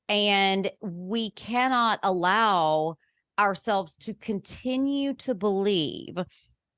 [0.09, 2.97] And we cannot allow
[3.39, 6.17] ourselves to continue to believe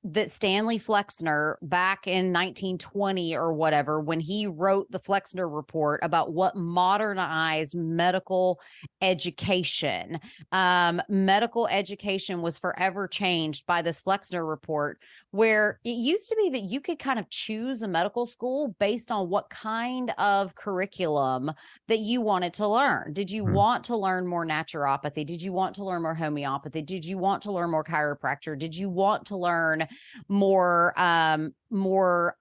[0.03, 6.33] that Stanley Flexner back in 1920 or whatever, when he wrote the Flexner report about
[6.33, 8.59] what modernized medical
[9.01, 10.19] education,
[10.51, 16.49] um, medical education was forever changed by this Flexner report, where it used to be
[16.49, 21.51] that you could kind of choose a medical school based on what kind of curriculum
[21.87, 23.13] that you wanted to learn.
[23.13, 23.53] Did you mm-hmm.
[23.53, 25.25] want to learn more naturopathy?
[25.25, 26.81] Did you want to learn more homeopathy?
[26.81, 28.57] Did you want to learn more chiropractor?
[28.57, 29.87] Did you want to learn
[30.27, 32.35] more um more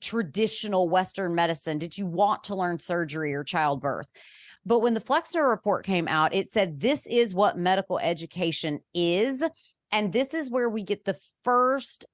[0.00, 1.78] traditional western medicine?
[1.78, 4.08] Did you want to learn surgery or childbirth?
[4.64, 9.44] But when the flexner report came out it said this is what medical education is
[9.92, 12.06] and this is where we get the first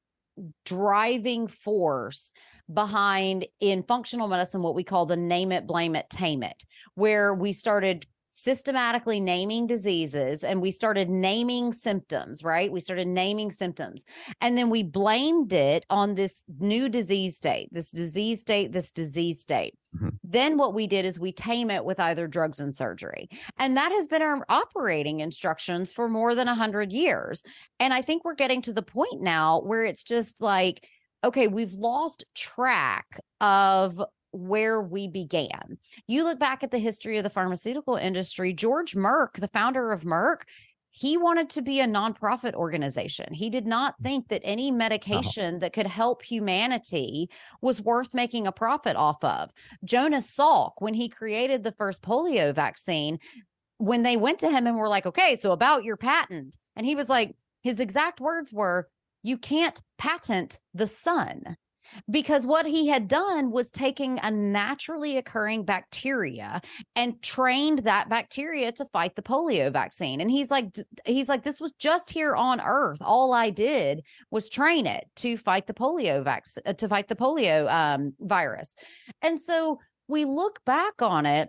[0.65, 2.33] driving force
[2.73, 7.35] behind in functional medicine what we call the name it blame it tame it where
[7.35, 12.73] we started systematically naming diseases and we started naming symptoms, right?
[12.73, 14.05] We started naming symptoms.
[14.41, 19.41] And then we blamed it on this new disease state, this disease state, this disease
[19.41, 19.75] state.
[19.95, 20.09] Mm-hmm.
[20.25, 23.29] Then what we did is we tame it with either drugs and surgery.
[23.59, 27.43] And that has been our operating instructions for more than 100 years.
[27.79, 30.89] And I think we're getting to the point now where it's just like,
[31.23, 35.79] okay, we've lost track of where we began.
[36.07, 40.03] You look back at the history of the pharmaceutical industry, George Merck, the founder of
[40.03, 40.43] Merck,
[40.95, 43.33] he wanted to be a nonprofit organization.
[43.33, 44.03] He did not mm.
[44.05, 44.77] think that any uh-huh.
[44.77, 49.51] medication that could help humanity was worth making a profit off of.
[49.85, 53.19] Jonas Salk, when he created the first polio vaccine,
[53.79, 56.95] when they went to him and were like, okay, so about your patent, and he
[56.95, 58.89] was like, his exact words were,
[59.23, 61.57] you can't patent the sun
[62.11, 66.61] because what he had done was taking a naturally occurring bacteria
[66.97, 70.21] and trained that bacteria to fight the polio vaccine.
[70.21, 70.67] And he's like
[71.05, 72.99] he's like this was just here on earth.
[73.03, 77.17] All i did was train it to fight the polio vaccine uh, to fight the
[77.17, 78.75] polio um, virus.
[79.21, 79.79] And so
[80.09, 81.49] we look back on it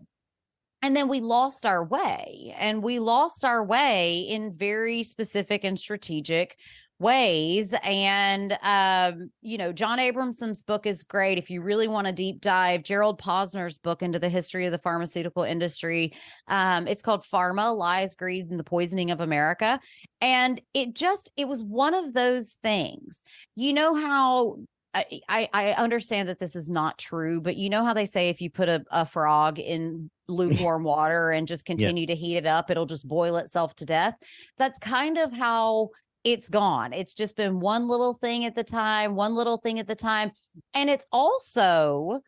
[0.84, 5.80] and then we lost our way and we lost our way in very specific and
[5.80, 6.58] strategic
[7.04, 7.76] ways.
[7.84, 11.38] And, um, you know, John Abramson's book is great.
[11.38, 14.80] If you really want to deep dive, Gerald Posner's book into the history of the
[14.80, 16.14] pharmaceutical industry,
[16.48, 19.80] um, it's called Pharma, Lies, Greed, and the Poisoning of America.
[20.22, 23.22] And it just, it was one of those things.
[23.56, 24.58] You know how
[24.94, 28.42] I, I understand that this is not true, but you know how they say if
[28.42, 32.14] you put a, a frog in lukewarm water and just continue yeah.
[32.14, 34.16] to heat it up, it'll just boil itself to death.
[34.58, 35.90] That's kind of how
[36.24, 36.94] it's gone.
[36.94, 40.32] It's just been one little thing at the time, one little thing at the time.
[40.74, 42.20] And it's also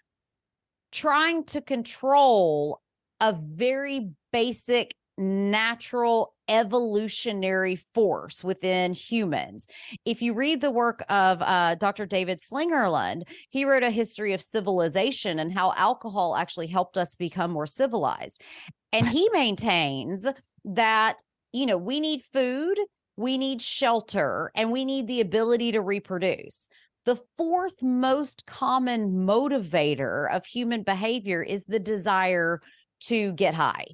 [0.91, 2.81] trying to control
[3.21, 9.65] a very basic natural evolutionary force within humans.
[10.03, 12.05] If you read the work of uh, Dr.
[12.05, 17.51] David Slingerland, he wrote a history of civilization and how alcohol actually helped us become
[17.51, 18.41] more civilized.
[18.91, 20.27] And he maintains
[20.65, 21.17] that,
[21.53, 22.77] you know, we need food
[23.18, 26.68] we need shelter, and we need the ability to reproduce.
[27.05, 32.61] The fourth most common motivator of human behavior is the desire
[33.01, 33.86] to get high.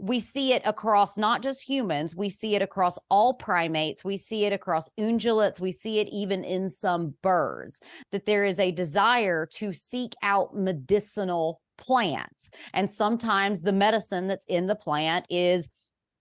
[0.00, 4.44] We see it across not just humans, we see it across all primates, we see
[4.44, 7.80] it across ungulates, we see it even in some birds,
[8.12, 12.50] that there is a desire to seek out medicinal plants.
[12.74, 15.68] And sometimes the medicine that's in the plant is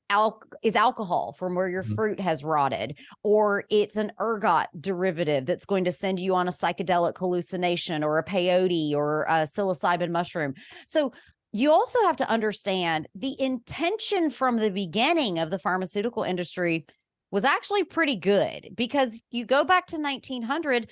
[0.10, 1.95] al- is alcohol from where your Mhm.
[1.95, 6.51] fruit has rotted, or it's an ergot derivative that's going to send you on a
[6.51, 10.53] psychedelic hallucination or a peyote or a psilocybin mushroom.
[10.88, 11.12] So
[11.51, 16.86] you also have to understand the intention from the beginning of the pharmaceutical industry
[17.32, 20.89] was actually pretty good because you go back to 1900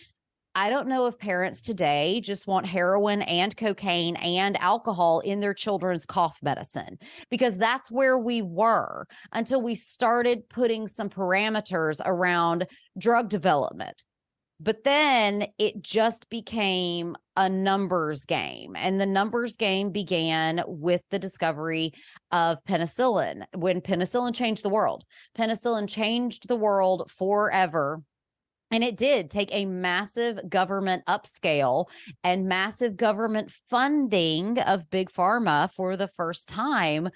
[0.58, 5.54] I don't know if parents today just want heroin and cocaine and alcohol in their
[5.54, 6.98] children's cough medicine
[7.30, 14.02] because that's where we were until we started putting some parameters around drug development.
[14.62, 18.78] But then it just became a numbers game.
[18.78, 21.92] And the numbers game began with the discovery
[22.32, 25.04] of penicillin when penicillin changed the world.
[25.38, 28.02] Penicillin changed the world forever
[28.72, 31.86] and it did take a massive government upscale
[32.24, 37.10] and massive government funding of big pharma for the first time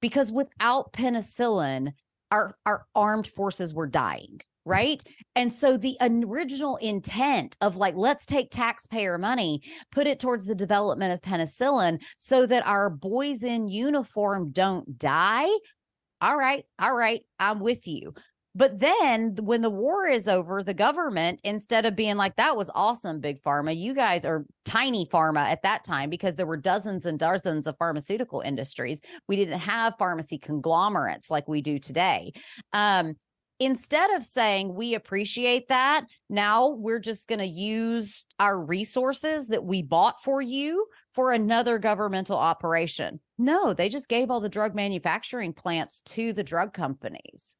[0.00, 1.92] because without penicillin,
[2.30, 4.40] our, our armed forces were dying.
[4.66, 5.02] Right.
[5.36, 9.60] And so the original intent of like, let's take taxpayer money,
[9.92, 15.50] put it towards the development of penicillin so that our boys in uniform don't die.
[16.22, 16.64] All right.
[16.78, 17.20] All right.
[17.38, 18.14] I'm with you.
[18.56, 22.70] But then when the war is over, the government, instead of being like, that was
[22.72, 27.04] awesome, big pharma, you guys are tiny pharma at that time because there were dozens
[27.04, 29.00] and dozens of pharmaceutical industries.
[29.26, 32.32] We didn't have pharmacy conglomerates like we do today.
[32.72, 33.14] Um,
[33.58, 39.64] instead of saying we appreciate that, now we're just going to use our resources that
[39.64, 43.18] we bought for you for another governmental operation.
[43.36, 47.58] No, they just gave all the drug manufacturing plants to the drug companies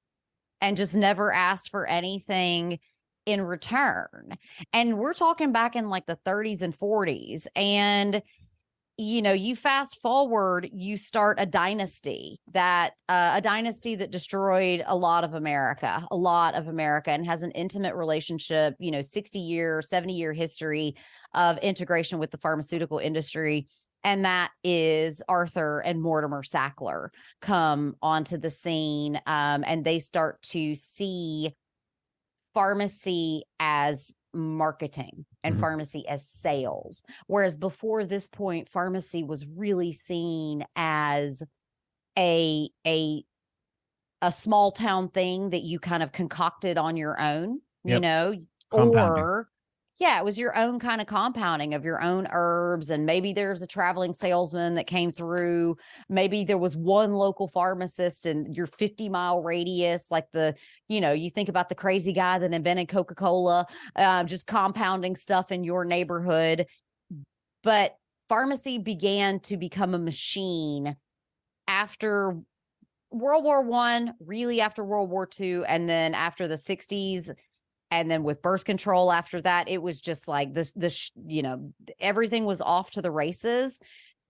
[0.65, 2.79] and just never asked for anything
[3.27, 4.31] in return.
[4.73, 7.47] And we're talking back in like the 30s and 40s.
[7.55, 8.23] And,
[8.97, 14.83] you know, you fast forward, you start a dynasty that, uh, a dynasty that destroyed
[14.87, 19.03] a lot of America, a lot of America, and has an intimate relationship, you know,
[19.03, 20.97] 60 year, 70 year history
[21.35, 23.69] of integration with the pharmaceutical industry
[24.05, 27.09] and that is Arthur and Mortimer Sackler
[27.41, 31.55] come onto the scene, um, and they start to see
[32.53, 35.61] pharmacy as marketing and Mhm.
[35.61, 37.03] pharmacy as sales.
[37.27, 41.43] Whereas before this point, pharmacy was really seen as
[42.19, 43.25] a a
[44.23, 48.01] a small town thing that you kind of concocted on your own, you Yep.
[48.01, 48.35] know,
[48.71, 49.29] Compounding.
[49.29, 49.49] or
[49.99, 52.91] yeah, it was your own kind of compounding of your own herbs.
[52.91, 55.77] And maybe there's a traveling salesman that came through.
[56.09, 60.57] Maybe there was one local pharmacist in your 50 mile radius, like the,
[60.89, 65.15] you know, you think about the crazy guy that invented Coca Cola, uh, just compounding
[65.15, 66.67] stuff in your neighborhood.
[67.63, 67.97] But
[68.29, 70.97] pharmacy began to become a machine
[71.69, 72.37] after
[73.13, 77.31] World War One, really after World War Two, and then after the 60s
[77.95, 81.73] and then with birth control after that it was just like this this you know
[82.01, 83.79] everything was off to the races.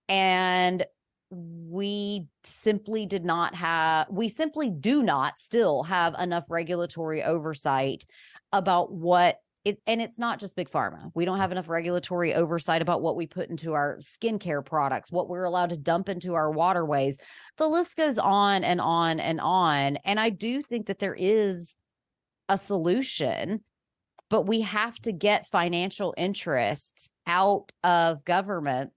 [0.08, 0.84] And
[1.30, 8.04] we simply did not have we simply do not still have enough regulatory oversight
[8.52, 11.10] about what it and it's not just big pharma.
[11.14, 15.30] We don't have enough regulatory oversight about what we put into our skincare products what
[15.30, 17.16] we're allowed to dump into our waterways.
[17.56, 19.96] The list goes on and on and on.
[20.04, 21.76] And i do think that there is
[22.48, 23.62] a solution,
[24.30, 28.92] but we have to get financial interests out of government.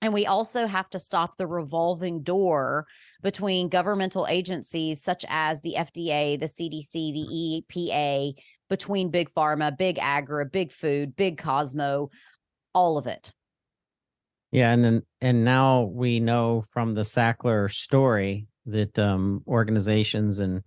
[0.00, 2.86] And we also have to stop the revolving door
[3.22, 8.34] between governmental agencies such as the FDA, the CDC, the EPA,
[8.68, 12.10] between big pharma, big agri, big food, big Cosmo,
[12.74, 13.32] all of it.
[14.50, 20.62] Yeah, and and now we know from the Sackler story that um, organizations and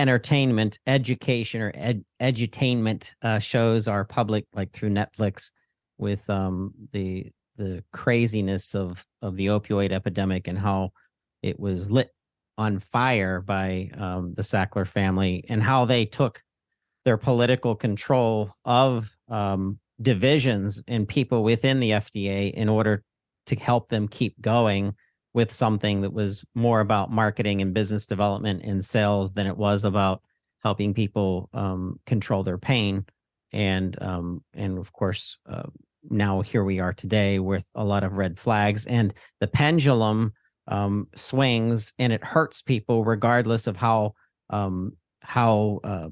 [0.00, 5.50] entertainment, education, or ed- edutainment uh, shows are public, like through Netflix,
[5.98, 10.90] with um, the the craziness of of the opioid epidemic and how
[11.42, 12.10] it was lit
[12.56, 16.42] on fire by um, the Sackler family and how they took
[17.04, 23.02] their political control of um, divisions and people within the FDA in order
[23.46, 24.94] to help them keep going
[25.32, 29.84] with something that was more about marketing and business development and sales than it was
[29.84, 30.22] about
[30.62, 33.04] helping people um, control their pain.
[33.52, 35.64] And um, and of course uh,
[36.08, 40.32] now here we are today with a lot of red flags and the pendulum
[40.68, 44.14] um, swings and it hurts people regardless of how
[44.50, 46.08] um, how uh,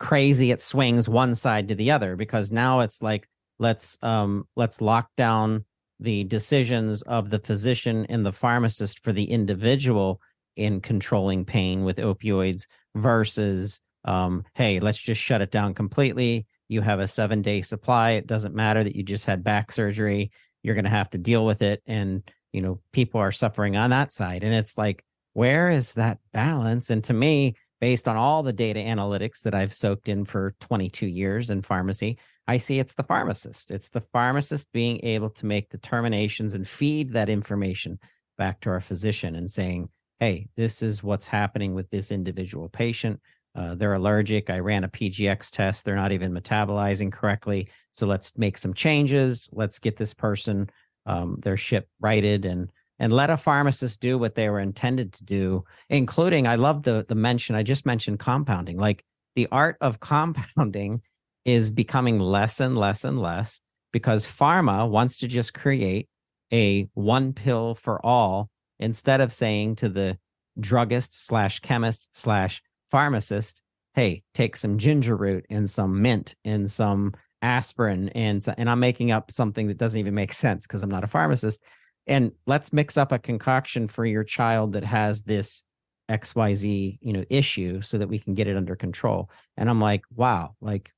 [0.00, 3.28] crazy it swings one side to the other because now it's like
[3.58, 5.64] let's um, let's lock down
[6.04, 10.20] the decisions of the physician and the pharmacist for the individual
[10.56, 16.46] in controlling pain with opioids versus um, hey, let's just shut it down completely.
[16.68, 18.12] You have a seven day supply.
[18.12, 20.30] It doesn't matter that you just had back surgery.
[20.62, 21.82] You're going to have to deal with it.
[21.86, 24.44] And, you know, people are suffering on that side.
[24.44, 26.90] And it's like, where is that balance?
[26.90, 31.06] And to me, based on all the data analytics that I've soaked in for 22
[31.06, 33.70] years in pharmacy, I see it's the pharmacist.
[33.70, 37.98] It's the pharmacist being able to make determinations and feed that information
[38.36, 39.88] back to our physician and saying,
[40.20, 43.20] hey, this is what's happening with this individual patient.
[43.54, 44.50] Uh, they're allergic.
[44.50, 45.84] I ran a PGX test.
[45.84, 47.68] They're not even metabolizing correctly.
[47.92, 49.48] So let's make some changes.
[49.52, 50.68] Let's get this person
[51.06, 52.70] um, their ship righted and
[53.00, 55.64] and let a pharmacist do what they were intended to do.
[55.90, 58.78] Including, I love the the mention I just mentioned compounding.
[58.78, 59.04] Like
[59.36, 61.02] the art of compounding
[61.44, 63.60] is becoming less and less and less
[63.92, 66.08] because pharma wants to just create
[66.52, 70.18] a one pill for all instead of saying to the
[70.58, 73.62] druggist slash chemist slash pharmacist,
[73.94, 79.10] hey, take some ginger root and some mint and some aspirin and and I'm making
[79.10, 81.62] up something that doesn't even make sense because I'm not a pharmacist.
[82.06, 85.62] And let's mix up a concoction for your child that has this
[86.10, 89.30] XYZ, you know, issue so that we can get it under control.
[89.56, 90.92] And I'm like, wow, like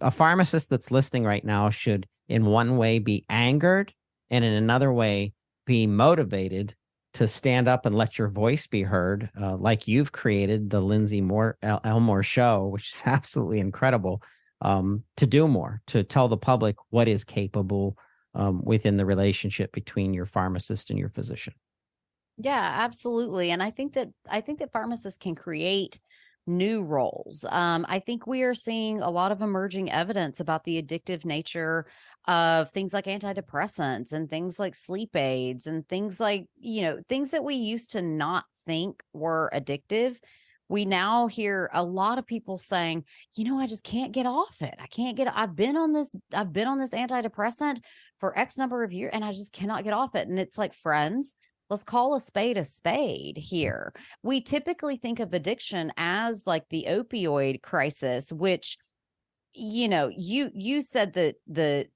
[0.00, 3.92] a pharmacist that's listening right now should in one way be angered
[4.30, 5.32] and in another way
[5.66, 6.74] be motivated
[7.14, 11.20] to stand up and let your voice be heard, uh, like you've created the Lindsay
[11.20, 14.22] Moore El- Elmore show, which is absolutely incredible.
[14.62, 17.96] Um, to do more, to tell the public what is capable
[18.34, 21.54] um, within the relationship between your pharmacist and your physician.
[22.36, 23.50] Yeah, absolutely.
[23.50, 25.98] And I think that I think that pharmacists can create
[26.50, 27.44] new roles.
[27.48, 31.86] Um, I think we are seeing a lot of emerging evidence about the addictive nature
[32.26, 37.30] of things like antidepressants and things like sleep aids and things like, you know, things
[37.30, 40.18] that we used to not think were addictive.
[40.68, 44.60] We now hear a lot of people saying, you know, I just can't get off
[44.60, 44.74] it.
[44.78, 47.80] I can't get, I've been on this, I've been on this antidepressant
[48.20, 50.28] for X number of years and I just cannot get off it.
[50.28, 51.34] And it's like, friends,
[51.70, 53.92] let's call a spade a spade here.
[54.22, 58.76] We typically think of addiction as like the opioid crisis, which
[59.52, 61.86] you know, you you said that the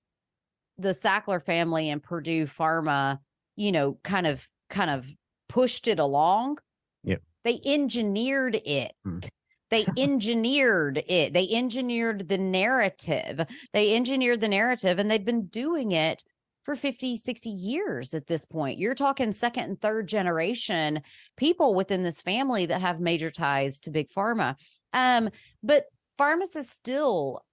[0.79, 3.19] the Sackler family and Purdue Pharma,
[3.57, 5.07] you know, kind of kind of
[5.49, 6.59] pushed it along.
[7.03, 7.17] Yeah.
[7.45, 8.93] They engineered it.
[9.07, 9.29] Mm.
[9.71, 11.33] They engineered it.
[11.33, 13.47] They engineered the narrative.
[13.73, 16.23] They engineered the narrative and they'd been doing it
[16.65, 18.79] for 50, 60 years at this point.
[18.79, 21.03] You're talking second and third generation
[21.37, 24.57] people within this family that have major ties to big pharma.
[24.93, 25.31] Um,
[25.63, 25.85] but
[26.17, 27.45] pharmacists still,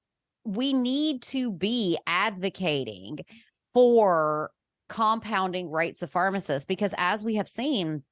[0.43, 3.19] we need to be advocating
[3.73, 4.51] for
[4.89, 8.03] compounding rights of pharmacists because as we have seen,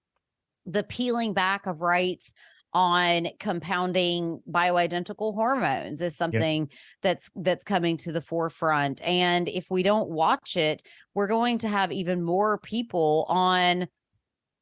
[0.65, 2.31] the peeling back of rights
[2.73, 6.69] on compounding bioidentical hormones is something yep.
[7.01, 10.83] that's that's coming to the forefront and if we don't watch it
[11.15, 13.87] we're going to have even more people on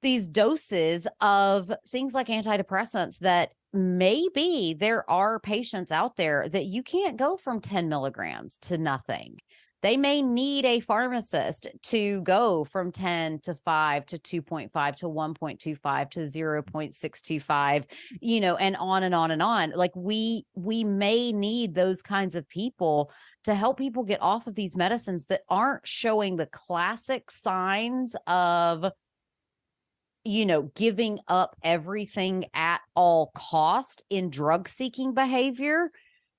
[0.02, 6.82] these doses of things like antidepressants that maybe there are patients out there that you
[6.82, 9.38] can't go from 10 milligrams to nothing
[9.84, 16.10] they may need a pharmacist to go from 10 to 5 to 2.5 to 1.25
[16.12, 17.86] to 0.625
[18.22, 19.72] you know and on and on and on.
[19.72, 23.12] Like we we may need those kinds of people
[23.44, 28.92] to help people get off of these medicines that aren't showing the classic signs of
[30.24, 35.90] you know giving up everything at all cost in drug seeking behavior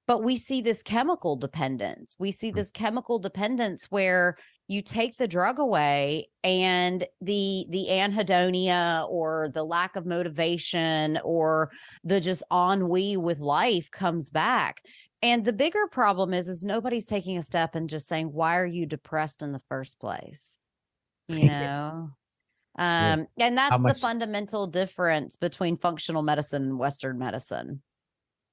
[0.08, 2.16] but we see this chemical dependence.
[2.18, 2.54] We see mm.
[2.54, 9.62] this chemical dependence where you take the drug away and the the anhedonia or the
[9.62, 11.70] lack of motivation or
[12.04, 14.82] the just ennui with life comes back.
[15.20, 18.66] And the bigger problem is is nobody's taking a step and just saying why are
[18.66, 20.58] you depressed in the first place?
[21.28, 22.10] You know?
[22.78, 23.46] Um yeah.
[23.46, 27.82] and that's much- the fundamental difference between functional medicine and western medicine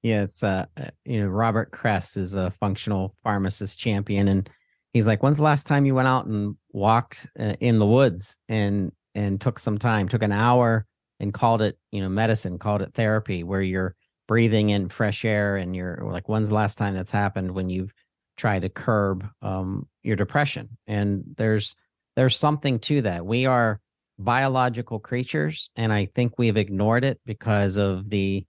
[0.02, 4.48] yeah, it's uh, uh, you know, Robert Kress is a functional pharmacist champion, and
[4.92, 8.38] he's like, "When's the last time you went out and walked uh, in the woods
[8.48, 10.86] and and took some time, took an hour
[11.18, 13.96] and called it, you know, medicine, called it therapy, where you're
[14.28, 17.92] breathing in fresh air and you're like, when's the last time that's happened when you've
[18.36, 20.76] tried to curb um, your depression?
[20.86, 21.74] And there's
[22.16, 23.26] there's something to that.
[23.26, 23.80] We are
[24.18, 28.46] biological creatures, and I think we've ignored it because of the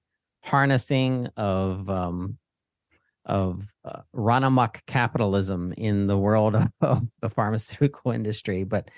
[0.47, 2.37] harnessing of um,
[3.25, 8.63] of uh, run amok capitalism in the world of, the pharmaceutical industry.
[8.63, 8.89] But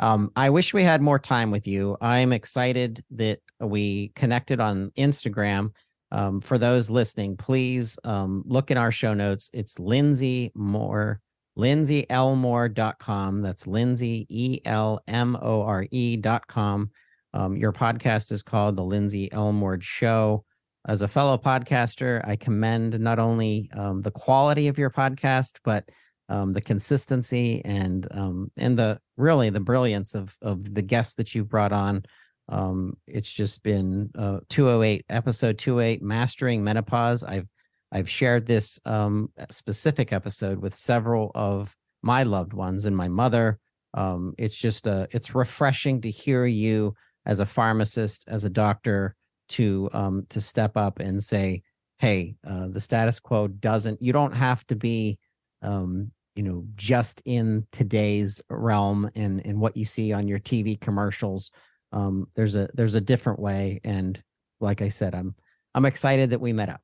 [0.00, 1.96] Um, I wish we had more time with you.
[2.00, 5.72] I'm excited that we connected on Instagram.
[6.12, 9.50] Um, for those listening, please um, look in our show notes.
[9.52, 11.20] It's Lindsay Moore,
[11.58, 13.42] lindsayelmore.com.
[13.42, 16.90] That's Lindsay, E L M O R E.com.
[17.34, 20.44] Um, your podcast is called The Lindsay Elmore Show.
[20.88, 25.86] As a fellow podcaster, I commend not only um, the quality of your podcast, but
[26.30, 31.34] um, the consistency and um, and the really the brilliance of of the guests that
[31.34, 32.04] you've brought on.
[32.48, 37.22] Um, it's just been uh, 208 episode 208 mastering menopause.
[37.22, 37.48] I've
[37.92, 43.58] I've shared this um, specific episode with several of my loved ones and my mother.
[43.92, 46.94] Um, it's just a it's refreshing to hear you
[47.26, 49.14] as a pharmacist, as a doctor,
[49.50, 51.62] to um, to step up and say,
[51.98, 54.02] "Hey, uh, the status quo doesn't.
[54.02, 55.18] You don't have to be,
[55.62, 60.80] um, you know, just in today's realm and and what you see on your TV
[60.80, 61.50] commercials.
[61.92, 64.22] Um, there's a there's a different way, and
[64.60, 65.34] like I said, I'm
[65.74, 66.80] I'm excited that we met up.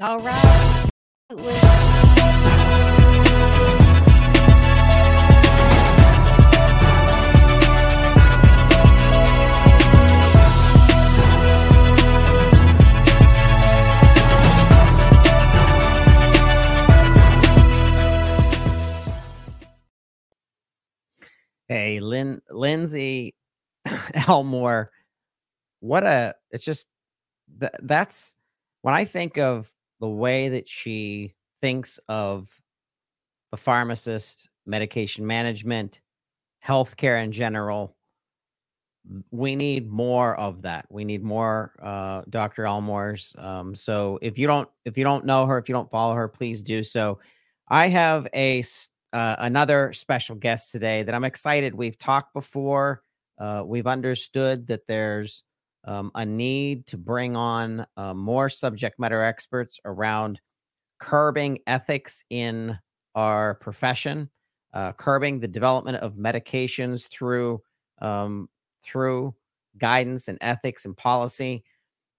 [0.00, 0.90] All right.
[21.68, 23.34] Hey, Lynn, Lindsay
[24.28, 24.90] Elmore,
[25.80, 26.88] what a, it's just,
[27.58, 28.34] that that's
[28.82, 32.48] when I think of the way that she thinks of
[33.50, 36.00] the pharmacist, medication management,
[36.66, 37.96] healthcare in general.
[39.30, 40.86] We need more of that.
[40.90, 42.66] We need more uh, Dr.
[42.66, 43.36] Elmore's.
[43.38, 46.26] Um, so if you don't, if you don't know her, if you don't follow her,
[46.28, 47.18] please do so.
[47.68, 48.62] I have a
[49.14, 51.72] uh, another special guest today that I'm excited.
[51.72, 53.02] We've talked before.
[53.38, 55.44] Uh, we've understood that there's
[55.84, 60.40] um, a need to bring on uh, more subject matter experts around
[60.98, 62.76] curbing ethics in
[63.14, 64.30] our profession,
[64.72, 67.62] uh, curbing the development of medications through
[68.00, 68.48] um,
[68.82, 69.32] through
[69.78, 71.62] guidance and ethics and policy.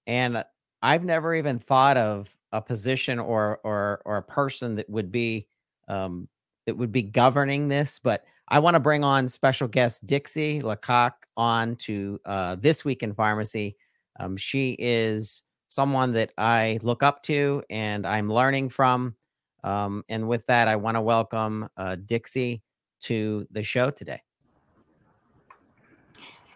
[0.08, 0.46] And
[0.82, 5.48] I've never even thought of a position or or or a person that would be
[5.90, 6.30] um,
[6.66, 11.14] that would be governing this, but I want to bring on special guest Dixie Leikach
[11.38, 13.76] on to uh, this week in pharmacy.
[14.20, 19.16] Um, she is someone that I look up to and I'm learning from.
[19.64, 22.62] Um, and with that, I want to welcome uh, Dixie
[23.02, 24.22] to the show today.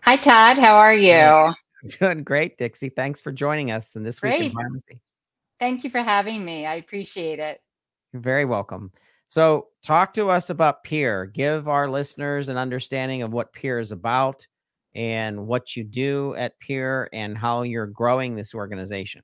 [0.04, 0.58] Hi, Todd.
[0.58, 1.54] How are you?
[2.00, 2.90] Doing great, Dixie.
[2.90, 5.02] Thanks for joining us in this week in pharmacy.
[5.60, 6.66] Thank you for having me.
[6.66, 7.62] I appreciate it.
[8.14, 8.92] You're very welcome.
[9.30, 11.26] So, talk to us about Peer.
[11.28, 14.46] Give our listeners an understanding of what Peer is about
[14.96, 19.22] and what you do at Peer and how you're growing this organization.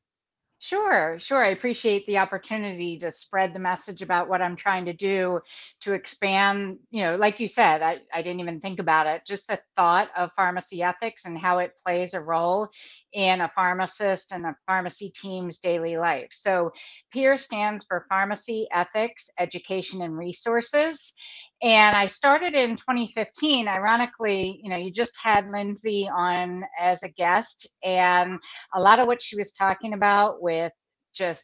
[0.58, 1.44] Sure, sure.
[1.44, 5.42] I appreciate the opportunity to spread the message about what I'm trying to do
[5.82, 6.80] to expand.
[6.90, 9.26] You know, like you said, I, I didn't even think about it.
[9.28, 12.70] Just the thought of pharmacy ethics and how it plays a role
[13.14, 16.30] in a pharmacist and a pharmacy team's daily life.
[16.32, 16.72] So,
[17.12, 21.14] PEER stands for Pharmacy Ethics, Education, and Resources.
[21.62, 23.68] And I started in 2015.
[23.68, 28.40] Ironically, you know, you just had Lindsay on as a guest, and
[28.74, 30.74] a lot of what she was talking about with
[31.14, 31.44] just,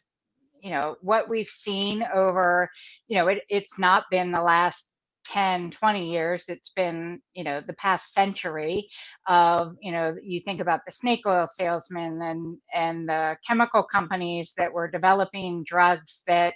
[0.60, 2.68] you know, what we've seen over,
[3.08, 4.92] you know, it, it's not been the last
[5.26, 8.88] 10 20 years it's been you know the past century
[9.28, 14.52] of you know you think about the snake oil salesmen and and the chemical companies
[14.56, 16.54] that were developing drugs that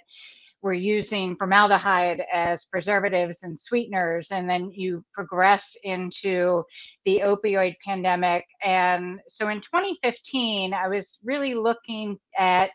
[0.61, 6.63] we're using formaldehyde as preservatives and sweeteners and then you progress into
[7.05, 12.71] the opioid pandemic and so in 2015 i was really looking at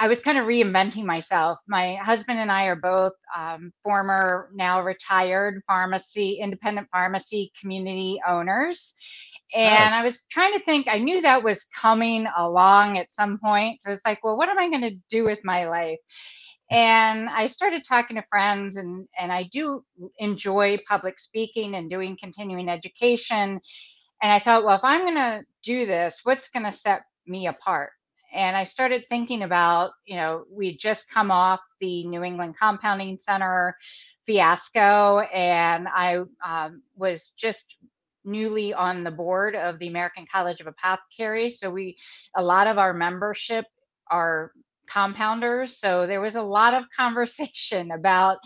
[0.00, 1.58] I was kind of reinventing myself.
[1.68, 8.94] My husband and I are both um, former, now retired pharmacy, independent pharmacy community owners.
[9.54, 13.80] And I was trying to think, I knew that was coming along at some point.
[13.80, 15.98] So it's like, well, what am I going to do with my life?
[16.70, 19.84] And i started talking to friends and and i do
[20.18, 23.60] enjoy public speaking and doing continuing education.
[24.22, 27.46] And i thought well if i'm going to do this what's going to set me
[27.46, 27.90] apart?
[28.32, 33.18] And i started thinking about you know we just come off the new england compounding
[33.20, 33.76] center
[34.26, 37.76] fiasco and i um, was just
[38.24, 41.60] newly on the board of the american college of apothecaries.
[41.60, 41.96] So we
[42.34, 43.66] a lot of our membership
[44.10, 44.52] are
[44.86, 45.78] compounders.
[45.78, 48.38] So there was a lot of conversation about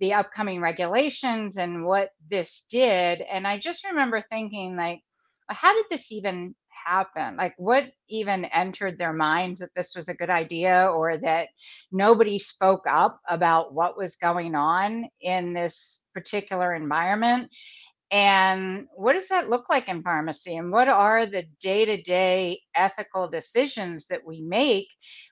[0.00, 3.20] the upcoming regulations and what this did.
[3.20, 5.00] And I just remember thinking, like,
[5.48, 6.54] how did this even
[6.86, 7.36] happen?
[7.36, 11.48] Like, what even entered their minds that this was a good idea or that
[11.92, 17.50] nobody spoke up about what was going on in this particular environment?
[18.12, 20.56] And what does that look like in pharmacy?
[20.56, 24.88] And what are the day to day ethical decisions that we make?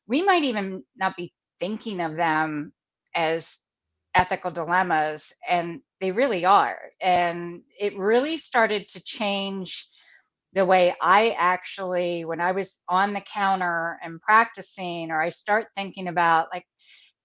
[0.08, 2.72] We might even not be thinking of them
[3.14, 3.58] as
[4.14, 6.78] ethical dilemmas, and they really are.
[7.02, 9.86] And it really started to change
[10.54, 15.68] the way I actually, when I was on the counter and practicing, or I start
[15.76, 16.66] thinking about like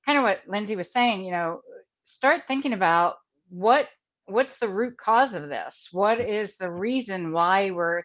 [0.05, 1.61] kind of what Lindsay was saying, you know,
[2.03, 3.15] start thinking about
[3.49, 3.87] what
[4.25, 5.89] what's the root cause of this?
[5.91, 8.03] What is the reason why we're,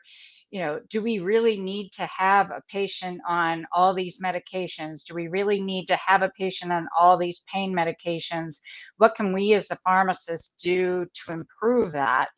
[0.50, 5.04] you know, do we really need to have a patient on all these medications?
[5.04, 8.60] Do we really need to have a patient on all these pain medications?
[8.98, 12.28] What can we as a pharmacist do to improve that?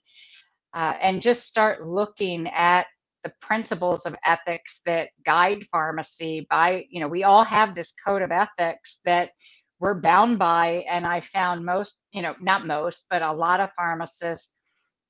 [0.75, 2.87] Uh, and just start looking at
[3.25, 8.23] the principles of ethics that guide pharmacy by you know we all have this code
[8.23, 9.31] of ethics that
[9.83, 10.85] we're bound by.
[10.89, 14.57] And I found most, you know, not most, but a lot of pharmacists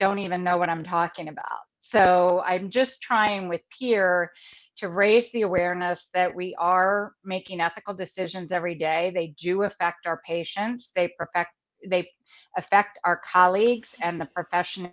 [0.00, 1.60] don't even know what I'm talking about.
[1.80, 4.32] So I'm just trying with peer
[4.78, 9.12] to raise the awareness that we are making ethical decisions every day.
[9.14, 10.90] They do affect our patients.
[10.96, 11.50] They perfect
[11.86, 12.08] they
[12.56, 14.90] affect our colleagues and the profession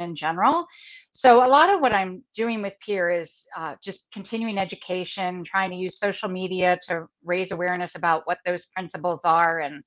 [0.00, 0.66] in general.
[1.12, 5.70] So a lot of what I'm doing with Peer is uh, just continuing education, trying
[5.70, 9.82] to use social media to raise awareness about what those principles are and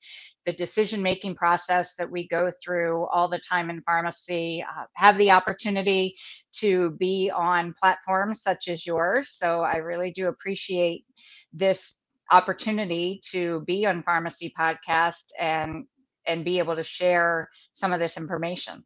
[0.46, 4.64] the decision-making process that we go through all the time in pharmacy.
[4.64, 6.16] Uh, have the opportunity
[6.54, 9.30] to be on platforms such as yours.
[9.30, 11.06] So I really do appreciate
[11.54, 12.02] this
[12.32, 15.86] opportunity to be on Pharmacy Podcast and
[16.26, 18.84] and be able to share some of this information.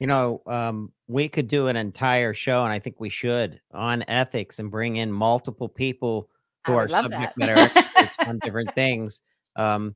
[0.00, 4.04] You know, um, we could do an entire show, and I think we should on
[4.08, 6.28] ethics and bring in multiple people
[6.66, 9.22] who are subject matter experts on different things.
[9.56, 9.94] Um,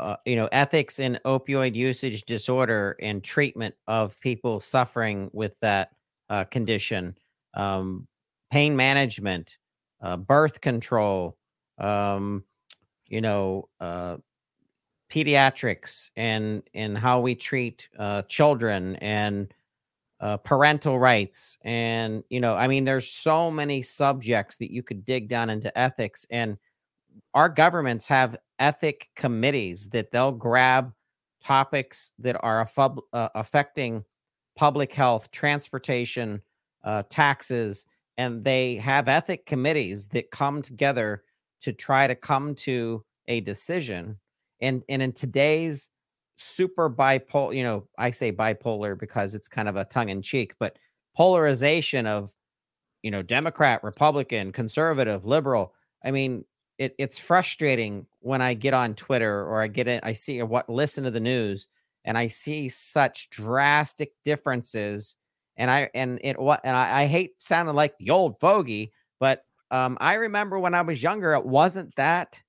[0.00, 5.90] uh, you know, ethics in opioid usage disorder and treatment of people suffering with that
[6.30, 7.16] uh, condition,
[7.54, 8.06] um,
[8.50, 9.58] pain management,
[10.00, 11.36] uh, birth control,
[11.78, 12.44] um,
[13.06, 14.16] you know, uh,
[15.10, 19.52] pediatrics and and how we treat uh, children and
[20.20, 25.04] uh, parental rights and you know i mean there's so many subjects that you could
[25.04, 26.56] dig down into ethics and
[27.34, 30.92] our governments have ethic committees that they'll grab
[31.42, 34.02] topics that are uh, affecting
[34.56, 36.40] public health transportation
[36.84, 37.86] uh, taxes
[38.16, 41.24] and they have ethic committees that come together
[41.60, 44.18] to try to come to a decision
[44.60, 45.90] and and in today's
[46.36, 50.54] super bipolar, you know, I say bipolar because it's kind of a tongue in cheek,
[50.58, 50.78] but
[51.16, 52.34] polarization of,
[53.02, 55.74] you know, Democrat, Republican, conservative, liberal.
[56.04, 56.44] I mean,
[56.78, 60.68] it, it's frustrating when I get on Twitter or I get it, I see what
[60.68, 61.68] listen to the news
[62.04, 65.16] and I see such drastic differences.
[65.56, 69.44] And I and it what and I, I hate sounding like the old fogey, but
[69.70, 72.40] um, I remember when I was younger, it wasn't that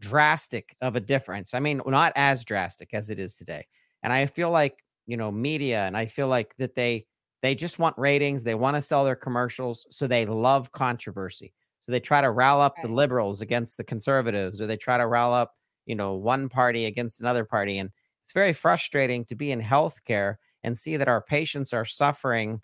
[0.00, 1.54] drastic of a difference.
[1.54, 3.66] I mean, not as drastic as it is today.
[4.02, 7.06] And I feel like, you know, media and I feel like that they
[7.42, 11.54] they just want ratings, they want to sell their commercials, so they love controversy.
[11.80, 12.86] So they try to rile up right.
[12.86, 15.54] the liberals against the conservatives or they try to rile up,
[15.86, 17.90] you know, one party against another party and
[18.30, 22.60] it's very frustrating to be in healthcare and see that our patients are suffering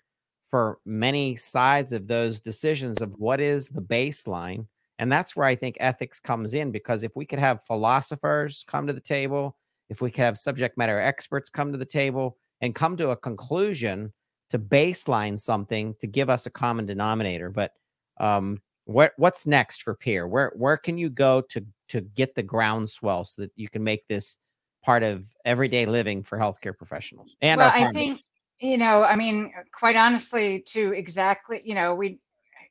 [0.49, 4.67] for many sides of those decisions of what is the baseline
[4.99, 8.87] and that's where I think ethics comes in because if we could have philosophers come
[8.87, 9.57] to the table,
[9.89, 13.15] if we could have subject matter experts come to the table and come to a
[13.15, 14.13] conclusion
[14.49, 17.49] to baseline something to give us a common denominator.
[17.49, 17.73] But
[18.19, 20.27] um, what what's next for peer?
[20.27, 24.07] Where where can you go to to get the groundswell so that you can make
[24.07, 24.37] this
[24.83, 27.35] part of everyday living for healthcare professionals?
[27.41, 28.21] And well, I think
[28.59, 32.19] you know, I mean, quite honestly, to exactly, you know, we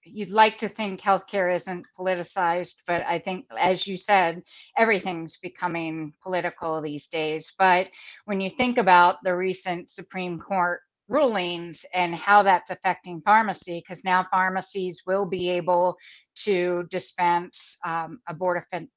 [0.06, 4.42] you'd like to think healthcare isn't politicized, but I think, as you said,
[4.76, 7.52] everything's becoming political these days.
[7.58, 7.88] But
[8.24, 14.04] when you think about the recent Supreme Court rulings and how that's affecting pharmacy, because
[14.04, 15.96] now pharmacies will be able
[16.44, 18.88] to dispense um, abortifin-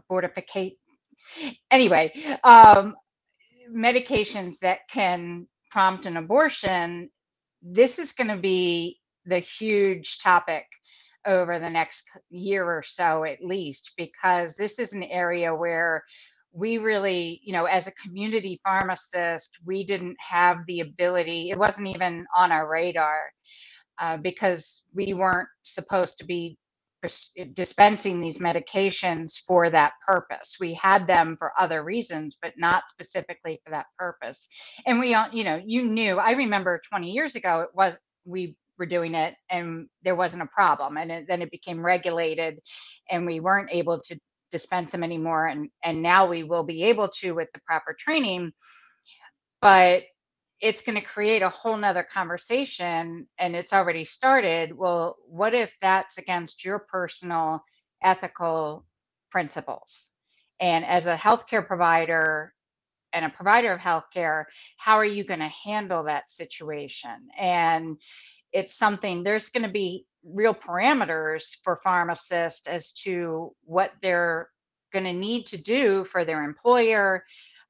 [0.00, 0.76] abortificate,
[1.70, 2.12] anyway,
[2.44, 2.94] um,
[3.74, 7.10] medications that can prompt an abortion.
[7.62, 8.99] This is going to be
[9.30, 10.66] the huge topic
[11.26, 16.02] over the next year or so at least because this is an area where
[16.52, 21.86] we really, you know, as a community pharmacist, we didn't have the ability, it wasn't
[21.86, 23.20] even on our radar
[24.00, 26.58] uh, because we weren't supposed to be
[27.54, 30.56] dispensing these medications for that purpose.
[30.60, 34.48] We had them for other reasons, but not specifically for that purpose.
[34.86, 37.94] And we, all, you know, you knew, I remember 20 years ago, it was,
[38.26, 40.96] we were doing it and there wasn't a problem.
[40.96, 42.58] And it, then it became regulated
[43.08, 44.18] and we weren't able to
[44.50, 45.46] dispense them anymore.
[45.46, 48.52] And, and now we will be able to with the proper training.
[49.60, 50.04] But
[50.60, 55.72] it's going to create a whole nother conversation and it's already started well what if
[55.80, 57.64] that's against your personal
[58.02, 58.84] ethical
[59.30, 60.10] principles
[60.60, 62.52] and as a healthcare provider
[63.12, 64.44] and a provider of healthcare
[64.76, 67.96] how are you going to handle that situation and
[68.52, 74.48] it's something there's going to be real parameters for pharmacists as to what they're
[74.92, 77.24] going to need to do for their employer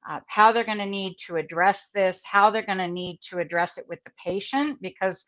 [0.07, 3.39] uh, how they're going to need to address this, how they're going to need to
[3.39, 4.81] address it with the patient.
[4.81, 5.25] Because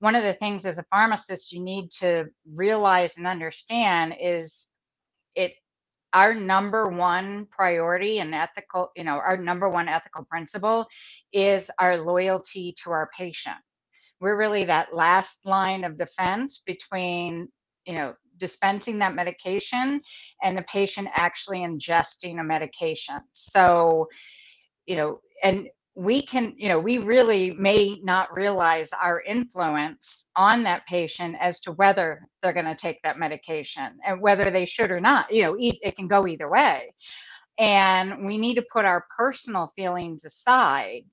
[0.00, 4.68] one of the things as a pharmacist you need to realize and understand is
[5.34, 5.52] it
[6.12, 10.86] our number one priority and ethical you know our number one ethical principle
[11.32, 13.56] is our loyalty to our patient
[14.20, 17.48] we're really that last line of defense between
[17.84, 20.00] you know dispensing that medication
[20.42, 23.20] and the patient actually ingesting a medication.
[23.32, 24.08] So,
[24.86, 30.62] you know, and we can, you know, we really may not realize our influence on
[30.64, 34.90] that patient as to whether they're going to take that medication and whether they should
[34.90, 35.32] or not.
[35.32, 36.92] You know, it can go either way.
[37.58, 41.04] And we need to put our personal feelings aside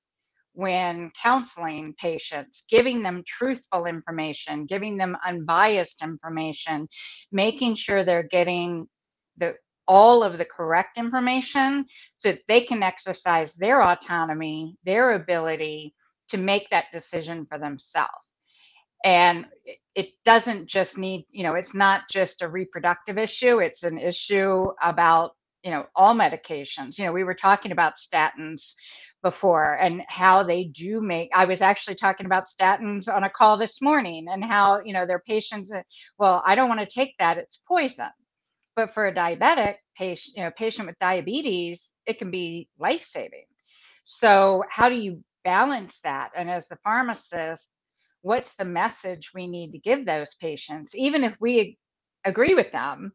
[0.54, 6.88] when counseling patients, giving them truthful information, giving them unbiased information,
[7.32, 8.88] making sure they're getting
[9.38, 9.56] the
[9.88, 11.86] all of the correct information
[12.18, 15.94] so that they can exercise their autonomy, their ability
[16.30, 18.10] to make that decision for themselves.
[19.04, 19.46] And
[19.96, 24.68] it doesn't just need, you know, it's not just a reproductive issue, it's an issue
[24.82, 25.32] about,
[25.64, 26.98] you know, all medications.
[26.98, 28.76] You know, we were talking about statins
[29.24, 33.58] before and how they do make i was actually talking about statins on a call
[33.58, 35.82] this morning and how you know their patients uh,
[36.20, 38.10] well i don't want to take that it's poison.
[38.76, 43.46] But for a diabetic patient you know patient with diabetes it can be life saving
[44.04, 46.32] so how do you balance that?
[46.36, 47.76] And as the pharmacist
[48.22, 50.96] what's the message we need to give those patients?
[50.96, 51.78] Even if we
[52.26, 53.12] agree with them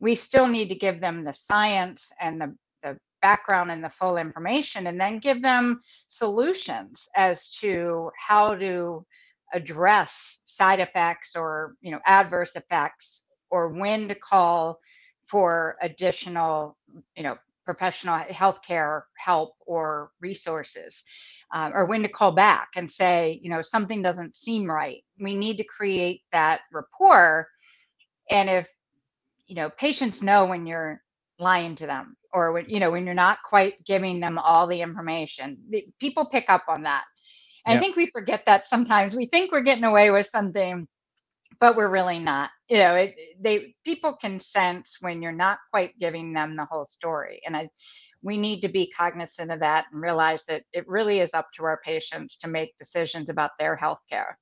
[0.00, 2.54] we still need to give them the science and the
[3.22, 9.04] background and the full information and then give them solutions as to how to
[9.54, 14.78] address side effects or you know adverse effects or when to call
[15.28, 16.76] for additional
[17.16, 21.02] you know professional healthcare help or resources
[21.54, 25.04] um, or when to call back and say you know something doesn't seem right.
[25.20, 27.48] We need to create that rapport.
[28.30, 28.68] And if
[29.48, 31.02] you know patients know when you're
[31.40, 34.80] lying to them or when you know when you're not quite giving them all the
[34.80, 35.58] information
[35.98, 37.04] people pick up on that.
[37.66, 39.14] I think we forget that sometimes.
[39.14, 40.88] We think we're getting away with something
[41.60, 42.50] but we're really not.
[42.68, 46.84] You know it, they people can sense when you're not quite giving them the whole
[46.84, 47.68] story and i
[48.22, 51.64] we need to be cognizant of that and realize that it really is up to
[51.64, 54.36] our patients to make decisions about their health care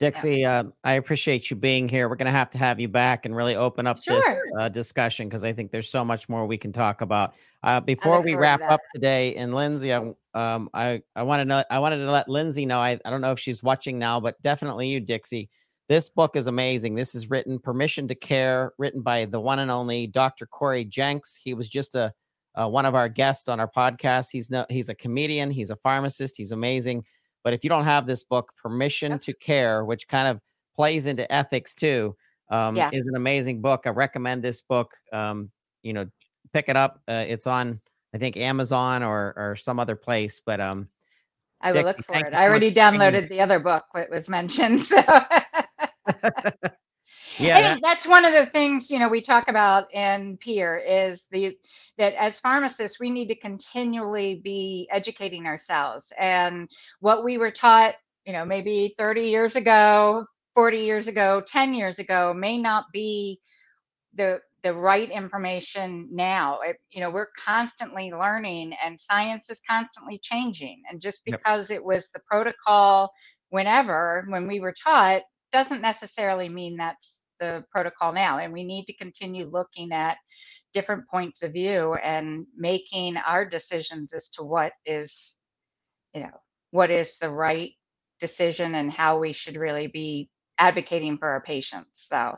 [0.00, 0.60] Dixie, yeah.
[0.60, 2.08] uh, I appreciate you being here.
[2.08, 4.22] We're going to have to have you back and really open up sure.
[4.22, 7.34] this uh, discussion because I think there's so much more we can talk about.
[7.64, 11.64] Uh, before we wrap up today, and Lindsay, I um, I I want to know.
[11.68, 12.78] I wanted to let Lindsay know.
[12.78, 15.50] I, I don't know if she's watching now, but definitely you, Dixie.
[15.88, 16.94] This book is amazing.
[16.94, 20.46] This is written "Permission to Care," written by the one and only Dr.
[20.46, 21.34] Corey Jenks.
[21.34, 22.12] He was just a
[22.54, 24.28] one of our guests on our podcast.
[24.30, 25.50] He's no, he's a comedian.
[25.50, 26.36] He's a pharmacist.
[26.36, 27.04] He's amazing.
[27.48, 30.38] But if you don't have this book, Permission to Care, which kind of
[30.76, 32.14] plays into ethics too,
[32.50, 32.90] um, yeah.
[32.92, 33.84] is an amazing book.
[33.86, 34.92] I recommend this book.
[35.14, 35.50] Um,
[35.82, 36.04] you know,
[36.52, 37.00] pick it up.
[37.08, 37.80] Uh, it's on,
[38.14, 40.42] I think, Amazon or or some other place.
[40.44, 40.88] But um,
[41.62, 42.34] I will Dick, look for it.
[42.34, 44.82] I already downloaded the other book that was mentioned.
[44.86, 45.02] So.
[47.38, 51.26] yeah, think that's one of the things you know we talk about in peer is
[51.30, 51.56] the
[51.98, 56.12] that as pharmacists, we need to continually be educating ourselves.
[56.18, 56.70] And
[57.00, 60.24] what we were taught, you know, maybe 30 years ago,
[60.54, 63.40] 40 years ago, 10 years ago, may not be
[64.14, 66.58] the the right information now.
[66.60, 70.82] It, you know, we're constantly learning and science is constantly changing.
[70.90, 71.78] And just because yep.
[71.78, 73.12] it was the protocol
[73.50, 75.22] whenever when we were taught
[75.52, 78.38] doesn't necessarily mean that's the protocol now.
[78.38, 80.18] And we need to continue looking at
[80.72, 85.38] different points of view and making our decisions as to what is,
[86.14, 87.72] you know, what is the right
[88.20, 90.28] decision and how we should really be
[90.58, 92.06] advocating for our patients.
[92.08, 92.36] So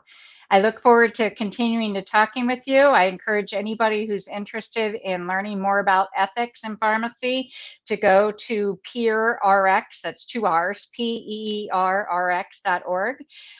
[0.53, 2.81] I look forward to continuing to talking with you.
[2.81, 7.53] I encourage anybody who's interested in learning more about ethics in pharmacy
[7.87, 13.19] to go to PeerRx, that's two R's, P-E-E-R-R-X dot org.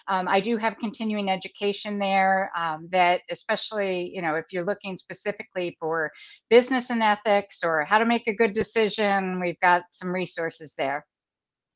[0.09, 4.99] Um, I do have continuing education there um, that especially, you know, if you're looking
[4.99, 6.11] specifically for
[6.49, 11.07] business and ethics or how to make a good decision, we've got some resources there.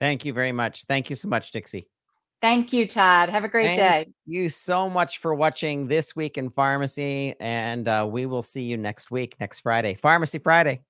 [0.01, 0.85] Thank you very much.
[0.85, 1.87] Thank you so much, Dixie.
[2.45, 3.30] Thank you, Todd.
[3.30, 4.12] Have a great Thank day.
[4.26, 8.76] you so much for watching this week in pharmacy, and uh, we will see you
[8.76, 10.82] next week, next Friday, Pharmacy Friday.